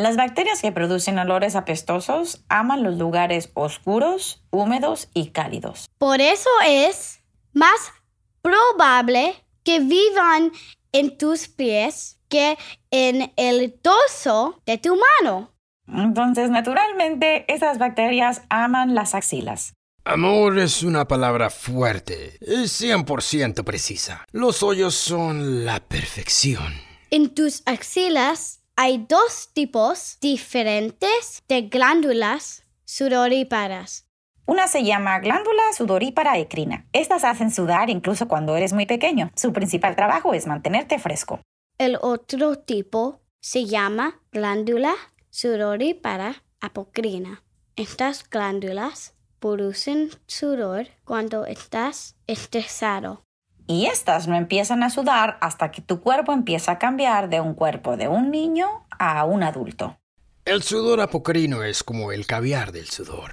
Las 0.00 0.16
bacterias 0.16 0.62
que 0.62 0.72
producen 0.72 1.18
olores 1.18 1.56
apestosos 1.56 2.42
aman 2.48 2.82
los 2.82 2.96
lugares 2.96 3.50
oscuros, 3.52 4.42
húmedos 4.50 5.10
y 5.12 5.28
cálidos. 5.28 5.90
Por 5.98 6.22
eso 6.22 6.48
es 6.66 7.22
más 7.52 7.92
probable 8.40 9.34
que 9.62 9.80
vivan 9.80 10.52
en 10.92 11.18
tus 11.18 11.48
pies 11.48 12.18
que 12.30 12.56
en 12.90 13.30
el 13.36 13.78
torso 13.78 14.62
de 14.64 14.78
tu 14.78 14.96
mano. 15.20 15.52
Entonces, 15.86 16.48
naturalmente, 16.48 17.44
esas 17.52 17.76
bacterias 17.76 18.40
aman 18.48 18.94
las 18.94 19.14
axilas. 19.14 19.74
Amor 20.04 20.58
es 20.58 20.82
una 20.82 21.06
palabra 21.06 21.50
fuerte, 21.50 22.38
es 22.40 22.80
100% 22.80 23.64
precisa. 23.64 24.24
Los 24.32 24.62
hoyos 24.62 24.94
son 24.94 25.66
la 25.66 25.80
perfección. 25.80 26.72
En 27.10 27.34
tus 27.34 27.62
axilas 27.66 28.59
hay 28.82 29.04
dos 29.06 29.50
tipos 29.52 30.16
diferentes 30.22 31.42
de 31.46 31.68
glándulas 31.68 32.64
sudoríparas. 32.86 34.06
Una 34.46 34.68
se 34.68 34.84
llama 34.84 35.18
glándula 35.18 35.62
sudorípara 35.76 36.38
ecrina. 36.38 36.86
Estas 36.94 37.24
hacen 37.24 37.50
sudar 37.50 37.90
incluso 37.90 38.26
cuando 38.26 38.56
eres 38.56 38.72
muy 38.72 38.86
pequeño. 38.86 39.30
Su 39.36 39.52
principal 39.52 39.96
trabajo 39.96 40.32
es 40.32 40.46
mantenerte 40.46 40.98
fresco. 40.98 41.42
El 41.76 41.98
otro 42.00 42.56
tipo 42.56 43.20
se 43.42 43.66
llama 43.66 44.22
glándula 44.32 44.94
sudorípara 45.28 46.42
apocrina. 46.62 47.42
Estas 47.76 48.26
glándulas 48.30 49.12
producen 49.40 50.08
sudor 50.26 50.86
cuando 51.04 51.44
estás 51.44 52.16
estresado. 52.26 53.24
Y 53.70 53.86
estas 53.86 54.26
no 54.26 54.34
empiezan 54.34 54.82
a 54.82 54.90
sudar 54.90 55.38
hasta 55.40 55.70
que 55.70 55.80
tu 55.80 56.00
cuerpo 56.00 56.32
empieza 56.32 56.72
a 56.72 56.78
cambiar 56.80 57.28
de 57.28 57.40
un 57.40 57.54
cuerpo 57.54 57.96
de 57.96 58.08
un 58.08 58.32
niño 58.32 58.66
a 58.98 59.24
un 59.24 59.44
adulto. 59.44 59.96
El 60.44 60.64
sudor 60.64 61.00
apocrino 61.00 61.62
es 61.62 61.84
como 61.84 62.10
el 62.10 62.26
caviar 62.26 62.72
del 62.72 62.88
sudor. 62.88 63.30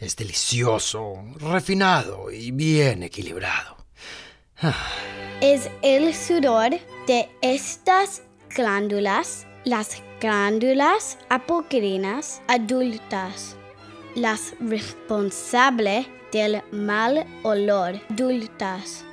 Es 0.00 0.16
delicioso, 0.16 1.22
refinado 1.38 2.30
y 2.30 2.50
bien 2.50 3.02
equilibrado. 3.02 3.76
Es 5.42 5.68
el 5.82 6.14
sudor 6.14 6.70
de 7.06 7.28
estas 7.42 8.22
glándulas, 8.56 9.46
las 9.64 10.02
glándulas 10.18 11.18
apocrinas 11.28 12.40
adultas, 12.48 13.54
las 14.14 14.54
responsables 14.60 16.06
del 16.32 16.62
mal 16.72 17.26
olor 17.42 18.00
adultas, 18.10 19.04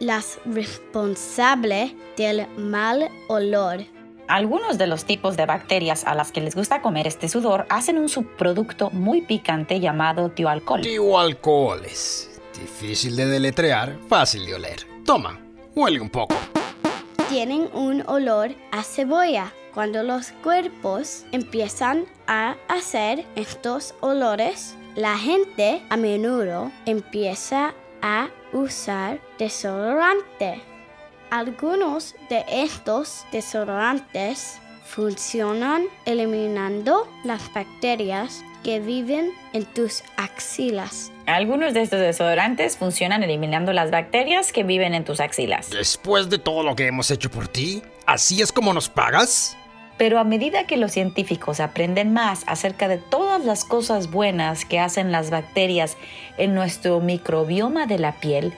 las 0.00 0.38
responsables 0.46 1.92
del 2.16 2.48
mal 2.56 3.08
olor. 3.28 3.84
Algunos 4.26 4.78
de 4.78 4.86
los 4.86 5.04
tipos 5.04 5.36
de 5.36 5.44
bacterias 5.44 6.04
a 6.04 6.14
las 6.14 6.32
que 6.32 6.40
les 6.40 6.54
gusta 6.54 6.82
comer 6.82 7.06
este 7.06 7.28
sudor 7.28 7.66
hacen 7.68 7.98
un 7.98 8.08
subproducto 8.08 8.90
muy 8.90 9.22
picante 9.22 9.78
llamado 9.78 10.30
tioalcohol. 10.30 10.80
Tioalcohol 10.80 11.84
es 11.84 12.40
difícil 12.58 13.16
de 13.16 13.26
deletrear, 13.26 13.98
fácil 14.08 14.46
de 14.46 14.54
oler. 14.54 14.86
Toma, 15.04 15.38
huele 15.74 16.00
un 16.00 16.10
poco. 16.10 16.34
Tienen 17.28 17.68
un 17.72 18.02
olor 18.06 18.52
a 18.72 18.82
cebolla. 18.82 19.52
Cuando 19.74 20.02
los 20.02 20.32
cuerpos 20.42 21.24
empiezan 21.30 22.06
a 22.26 22.56
hacer 22.68 23.24
estos 23.36 23.94
olores, 24.00 24.74
la 24.96 25.16
gente 25.16 25.82
a 25.90 25.96
menudo 25.96 26.72
empieza 26.86 27.74
a 28.02 28.28
usar 28.52 29.20
desodorante. 29.38 30.62
Algunos 31.30 32.16
de 32.28 32.44
estos 32.48 33.24
desodorantes 33.30 34.58
funcionan 34.84 35.84
eliminando 36.04 37.08
las 37.22 37.52
bacterias 37.54 38.42
que 38.64 38.80
viven 38.80 39.32
en 39.52 39.64
tus 39.64 40.02
axilas. 40.16 41.12
Algunos 41.26 41.74
de 41.74 41.82
estos 41.82 42.00
desodorantes 42.00 42.76
funcionan 42.76 43.22
eliminando 43.22 43.72
las 43.72 43.90
bacterias 43.90 44.52
que 44.52 44.64
viven 44.64 44.94
en 44.94 45.04
tus 45.04 45.20
axilas. 45.20 45.70
Después 45.70 46.28
de 46.28 46.38
todo 46.38 46.64
lo 46.64 46.74
que 46.74 46.88
hemos 46.88 47.10
hecho 47.10 47.30
por 47.30 47.46
ti, 47.46 47.82
¿así 48.06 48.42
es 48.42 48.50
como 48.50 48.74
nos 48.74 48.88
pagas? 48.88 49.56
Pero 50.00 50.18
a 50.18 50.24
medida 50.24 50.66
que 50.66 50.78
los 50.78 50.92
científicos 50.92 51.60
aprenden 51.60 52.14
más 52.14 52.44
acerca 52.46 52.88
de 52.88 52.96
todas 52.96 53.44
las 53.44 53.66
cosas 53.66 54.10
buenas 54.10 54.64
que 54.64 54.78
hacen 54.78 55.12
las 55.12 55.28
bacterias 55.28 55.98
en 56.38 56.54
nuestro 56.54 57.00
microbioma 57.00 57.84
de 57.84 57.98
la 57.98 58.18
piel, 58.18 58.54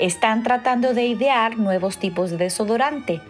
están 0.00 0.42
tratando 0.42 0.92
de 0.92 1.06
idear 1.06 1.56
nuevos 1.56 1.98
tipos 1.98 2.32
de 2.32 2.38
desodorante. 2.38 3.20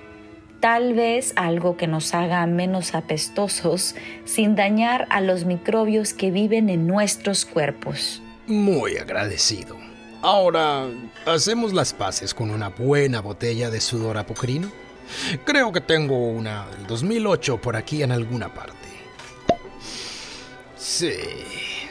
Tal 0.61 0.95
vez 0.95 1.35
algo 1.37 1.77
que 1.77 1.87
nos 1.87 2.15
haga 2.15 2.47
menos 2.47 2.95
apestosos 2.95 3.97
sin 4.25 4.57
dañar 4.57 5.07
a 5.11 5.21
los 5.21 5.45
microbios 5.45 6.15
que 6.15 6.31
viven 6.31 6.71
en 6.71 6.87
nuestros 6.87 7.45
cuerpos. 7.45 8.23
Muy 8.47 8.97
agradecido. 8.97 9.77
Ahora, 10.23 10.87
¿hacemos 11.27 11.75
las 11.75 11.93
paces 11.93 12.33
con 12.33 12.51
una 12.51 12.71
buena 12.71 13.21
botella 13.21 13.69
de 13.69 13.83
sudor 13.83 14.17
apocrino? 14.17 14.86
Creo 15.45 15.73
que 15.73 15.81
tengo 15.81 16.17
una 16.17 16.67
del 16.69 16.87
2008 16.87 17.61
por 17.61 17.77
aquí 17.77 18.03
en 18.03 18.13
alguna 18.13 18.53
parte. 18.53 18.75
Sí, 20.77 21.13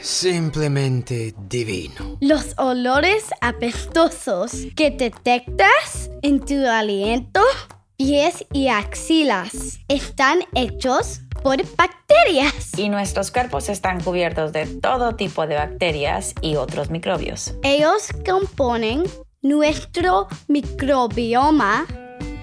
simplemente 0.00 1.34
divino. 1.48 2.16
Los 2.20 2.54
olores 2.56 3.24
apestosos 3.40 4.52
que 4.74 4.90
detectas 4.90 6.10
en 6.22 6.40
tu 6.40 6.66
aliento, 6.66 7.42
pies 7.96 8.46
y 8.52 8.68
axilas 8.68 9.80
están 9.88 10.40
hechos 10.54 11.20
por 11.42 11.58
bacterias. 11.76 12.76
Y 12.78 12.88
nuestros 12.88 13.30
cuerpos 13.30 13.68
están 13.68 14.00
cubiertos 14.00 14.52
de 14.52 14.66
todo 14.66 15.14
tipo 15.14 15.46
de 15.46 15.56
bacterias 15.56 16.34
y 16.40 16.56
otros 16.56 16.90
microbios. 16.90 17.54
Ellos 17.62 18.08
componen 18.24 19.04
nuestro 19.42 20.26
microbioma 20.48 21.86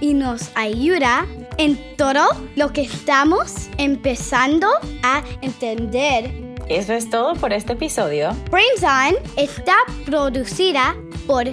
y 0.04 0.13
nos 0.13 0.52
ayuda 0.56 1.26
en 1.58 1.80
todo 1.96 2.26
lo 2.58 2.74
que 2.74 2.82
estamos 2.82 3.70
empezando 3.78 4.68
a 5.02 5.24
entender. 5.42 6.30
Eso 6.68 6.92
es 6.92 7.10
todo 7.10 7.36
por 7.36 7.54
este 7.54 7.72
episodio. 7.72 8.36
Brains 8.52 8.84
On 8.84 9.16
está 9.38 9.76
producida 10.06 10.94
por 11.26 11.46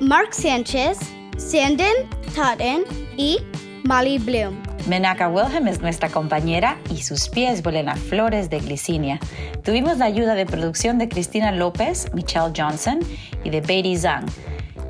Mark 0.00 0.32
Sánchez, 0.32 0.98
Sandon 1.36 1.92
Totten 2.34 2.84
y 3.18 3.40
Molly 3.84 4.16
Bloom. 4.16 4.56
Menaka 4.88 5.28
Wilhelm 5.28 5.68
es 5.68 5.82
nuestra 5.82 6.08
compañera 6.08 6.78
y 6.90 7.02
sus 7.02 7.28
pies 7.28 7.62
vuelan 7.62 7.90
a 7.90 7.96
flores 7.96 8.48
de 8.48 8.60
glicinia. 8.60 9.20
Tuvimos 9.62 9.98
la 9.98 10.06
ayuda 10.06 10.34
de 10.34 10.46
producción 10.46 10.96
de 10.96 11.10
Cristina 11.10 11.52
López, 11.52 12.06
Michelle 12.14 12.54
Johnson 12.56 13.00
y 13.44 13.50
de 13.50 13.60
Beatty 13.60 13.98
Zhang 13.98 14.24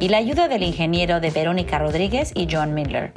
y 0.00 0.08
la 0.08 0.16
ayuda 0.16 0.48
del 0.48 0.62
ingeniero 0.62 1.20
de 1.20 1.30
Verónica 1.30 1.78
Rodríguez 1.78 2.32
y 2.34 2.48
John 2.50 2.74
Miller. 2.74 3.12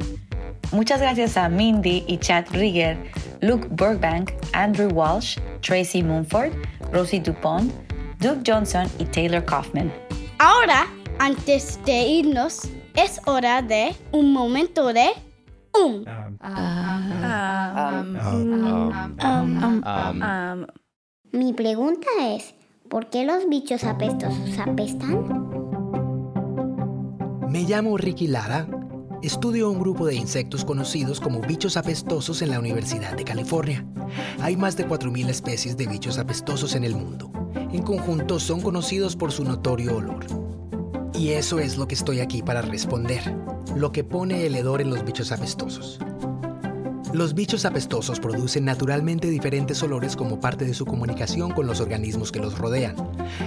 Muchas 0.70 1.00
gracias 1.00 1.36
a 1.36 1.48
Mindy 1.48 2.04
y 2.06 2.18
Chad 2.18 2.44
Rieger, 2.52 2.98
Luke 3.40 3.66
Burbank, 3.70 4.32
Andrew 4.52 4.90
Walsh, 4.92 5.38
Tracy 5.60 6.02
Mumford, 6.02 6.52
Rosie 6.92 7.20
Dupont, 7.20 7.72
Duke 8.20 8.42
Johnson 8.46 8.86
y 8.98 9.04
Taylor 9.06 9.44
Kaufman. 9.44 9.92
Ahora, 10.38 10.86
antes 11.18 11.78
de 11.84 12.06
irnos, 12.06 12.68
es 12.94 13.20
hora 13.26 13.62
de 13.62 13.94
un 14.12 14.32
momento 14.32 14.92
de 14.92 15.08
um. 15.72 16.04
Mi 21.32 21.52
pregunta 21.52 22.06
es, 22.20 22.54
¿por 22.88 23.10
qué 23.10 23.24
los 23.24 23.48
bichos 23.48 23.84
apestosos 23.84 24.58
apestan? 24.58 25.53
Me 27.54 27.62
llamo 27.62 27.96
Ricky 27.96 28.26
Lara. 28.26 28.66
Estudio 29.22 29.70
un 29.70 29.78
grupo 29.78 30.06
de 30.06 30.16
insectos 30.16 30.64
conocidos 30.64 31.20
como 31.20 31.40
bichos 31.40 31.76
apestosos 31.76 32.42
en 32.42 32.50
la 32.50 32.58
Universidad 32.58 33.16
de 33.16 33.22
California. 33.22 33.86
Hay 34.40 34.56
más 34.56 34.76
de 34.76 34.88
4.000 34.88 35.28
especies 35.28 35.76
de 35.76 35.86
bichos 35.86 36.18
apestosos 36.18 36.74
en 36.74 36.82
el 36.82 36.96
mundo. 36.96 37.30
En 37.70 37.84
conjunto 37.84 38.40
son 38.40 38.60
conocidos 38.60 39.14
por 39.14 39.30
su 39.30 39.44
notorio 39.44 39.98
olor. 39.98 40.26
Y 41.14 41.28
eso 41.28 41.60
es 41.60 41.76
lo 41.76 41.86
que 41.86 41.94
estoy 41.94 42.18
aquí 42.18 42.42
para 42.42 42.60
responder. 42.60 43.22
Lo 43.76 43.92
que 43.92 44.02
pone 44.02 44.46
el 44.46 44.56
hedor 44.56 44.80
en 44.80 44.90
los 44.90 45.04
bichos 45.04 45.30
apestosos. 45.30 46.00
Los 47.14 47.32
bichos 47.32 47.64
apestosos 47.64 48.18
producen 48.18 48.64
naturalmente 48.64 49.30
diferentes 49.30 49.80
olores 49.84 50.16
como 50.16 50.40
parte 50.40 50.64
de 50.64 50.74
su 50.74 50.84
comunicación 50.84 51.52
con 51.52 51.64
los 51.64 51.80
organismos 51.80 52.32
que 52.32 52.40
los 52.40 52.58
rodean. 52.58 52.96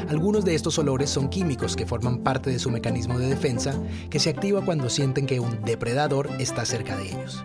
Algunos 0.07 0.45
de 0.45 0.55
estos 0.55 0.79
olores 0.79 1.09
son 1.09 1.27
químicos 1.27 1.75
que 1.75 1.85
forman 1.85 2.19
parte 2.19 2.49
de 2.49 2.59
su 2.59 2.71
mecanismo 2.71 3.19
de 3.19 3.27
defensa 3.27 3.75
que 4.09 4.19
se 4.19 4.29
activa 4.29 4.63
cuando 4.63 4.89
sienten 4.89 5.25
que 5.25 5.41
un 5.41 5.65
depredador 5.65 6.29
está 6.39 6.63
cerca 6.63 6.95
de 6.95 7.09
ellos. 7.09 7.43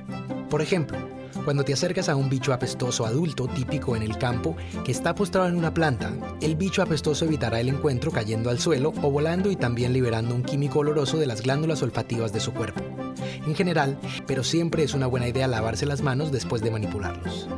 Por 0.49 0.63
ejemplo, 0.63 0.97
cuando 1.45 1.65
te 1.65 1.73
acercas 1.73 2.09
a 2.09 2.15
un 2.15 2.31
bicho 2.31 2.53
apestoso 2.53 3.05
adulto 3.05 3.49
típico 3.49 3.97
en 3.97 4.03
el 4.03 4.17
campo 4.17 4.55
que 4.85 4.93
está 4.93 5.17
postrado 5.17 5.49
en 5.49 5.57
una 5.57 5.75
planta, 5.75 6.13
el 6.41 6.55
bicho 6.55 6.83
apestoso 6.83 7.25
evitará 7.25 7.59
el 7.59 7.69
encuentro 7.69 8.13
cayendo 8.13 8.49
al 8.49 8.61
suelo 8.61 8.93
o 9.03 9.11
volando 9.11 9.51
y 9.51 9.57
también 9.57 9.93
liberando 9.93 10.37
un 10.37 10.45
químico 10.45 10.79
oloroso 10.79 11.19
de 11.19 11.27
las 11.27 11.43
glándulas 11.43 11.83
olfativas 11.83 12.33
de 12.33 12.39
su 12.39 12.55
cuerpo. 12.55 13.02
En 13.47 13.55
general, 13.55 13.99
pero 14.27 14.45
siempre 14.45 14.83
es 14.83 14.95
una 14.95 15.07
buena 15.07 15.29
idea 15.29 15.49
lavarse 15.49 15.87
las 15.87 16.03
manos 16.03 16.31
después 16.31 16.63
de 16.63 16.71
manipularlos. 16.71 17.49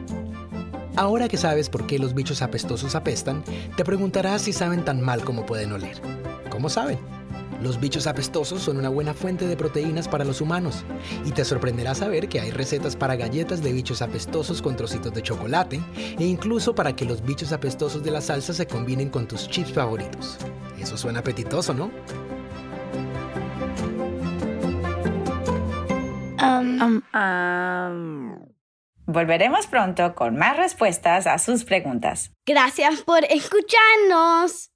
Ahora 0.97 1.29
que 1.29 1.37
sabes 1.37 1.69
por 1.69 1.87
qué 1.87 1.99
los 1.99 2.15
bichos 2.15 2.41
apestosos 2.41 2.95
apestan, 2.95 3.43
te 3.77 3.85
preguntarás 3.85 4.43
si 4.43 4.53
saben 4.53 4.85
tan 4.85 5.01
mal 5.01 5.25
como 5.25 5.45
pueden 5.45 5.73
oler. 5.73 6.01
¿Cómo 6.51 6.71
saben? 6.71 6.99
Los 7.61 7.81
bichos 7.81 8.07
apestosos 8.07 8.63
son 8.63 8.77
una 8.77 8.89
buena 8.89 9.15
fuente 9.15 9.47
de 9.47 9.57
proteínas 9.57 10.07
para 10.07 10.25
los 10.25 10.41
humanos 10.41 10.85
y 11.25 11.31
te 11.31 11.45
sorprenderá 11.45 11.95
saber 11.95 12.29
que 12.29 12.39
hay 12.39 12.51
recetas 12.51 12.95
para 12.95 13.17
galletas 13.17 13.63
de 13.63 13.73
bichos 13.73 14.03
apestosos 14.03 14.61
con 14.61 14.77
trocitos 14.77 15.15
de 15.15 15.23
chocolate 15.23 15.81
e 15.97 16.25
incluso 16.25 16.75
para 16.75 16.95
que 16.95 17.05
los 17.05 17.25
bichos 17.25 17.53
apestosos 17.53 18.03
de 18.03 18.11
la 18.11 18.21
salsa 18.21 18.53
se 18.53 18.67
combinen 18.67 19.09
con 19.09 19.27
tus 19.27 19.49
chips 19.49 19.73
favoritos. 19.73 20.37
Eso 20.79 20.97
suena 20.97 21.21
apetitoso, 21.21 21.73
¿no? 21.73 21.91
Volveremos 29.07 29.67
pronto 29.67 30.15
con 30.15 30.37
más 30.37 30.57
respuestas 30.57 31.27
a 31.27 31.39
sus 31.39 31.65
preguntas. 31.65 32.33
Gracias 32.47 33.03
por 33.03 33.25
escucharnos. 33.25 34.74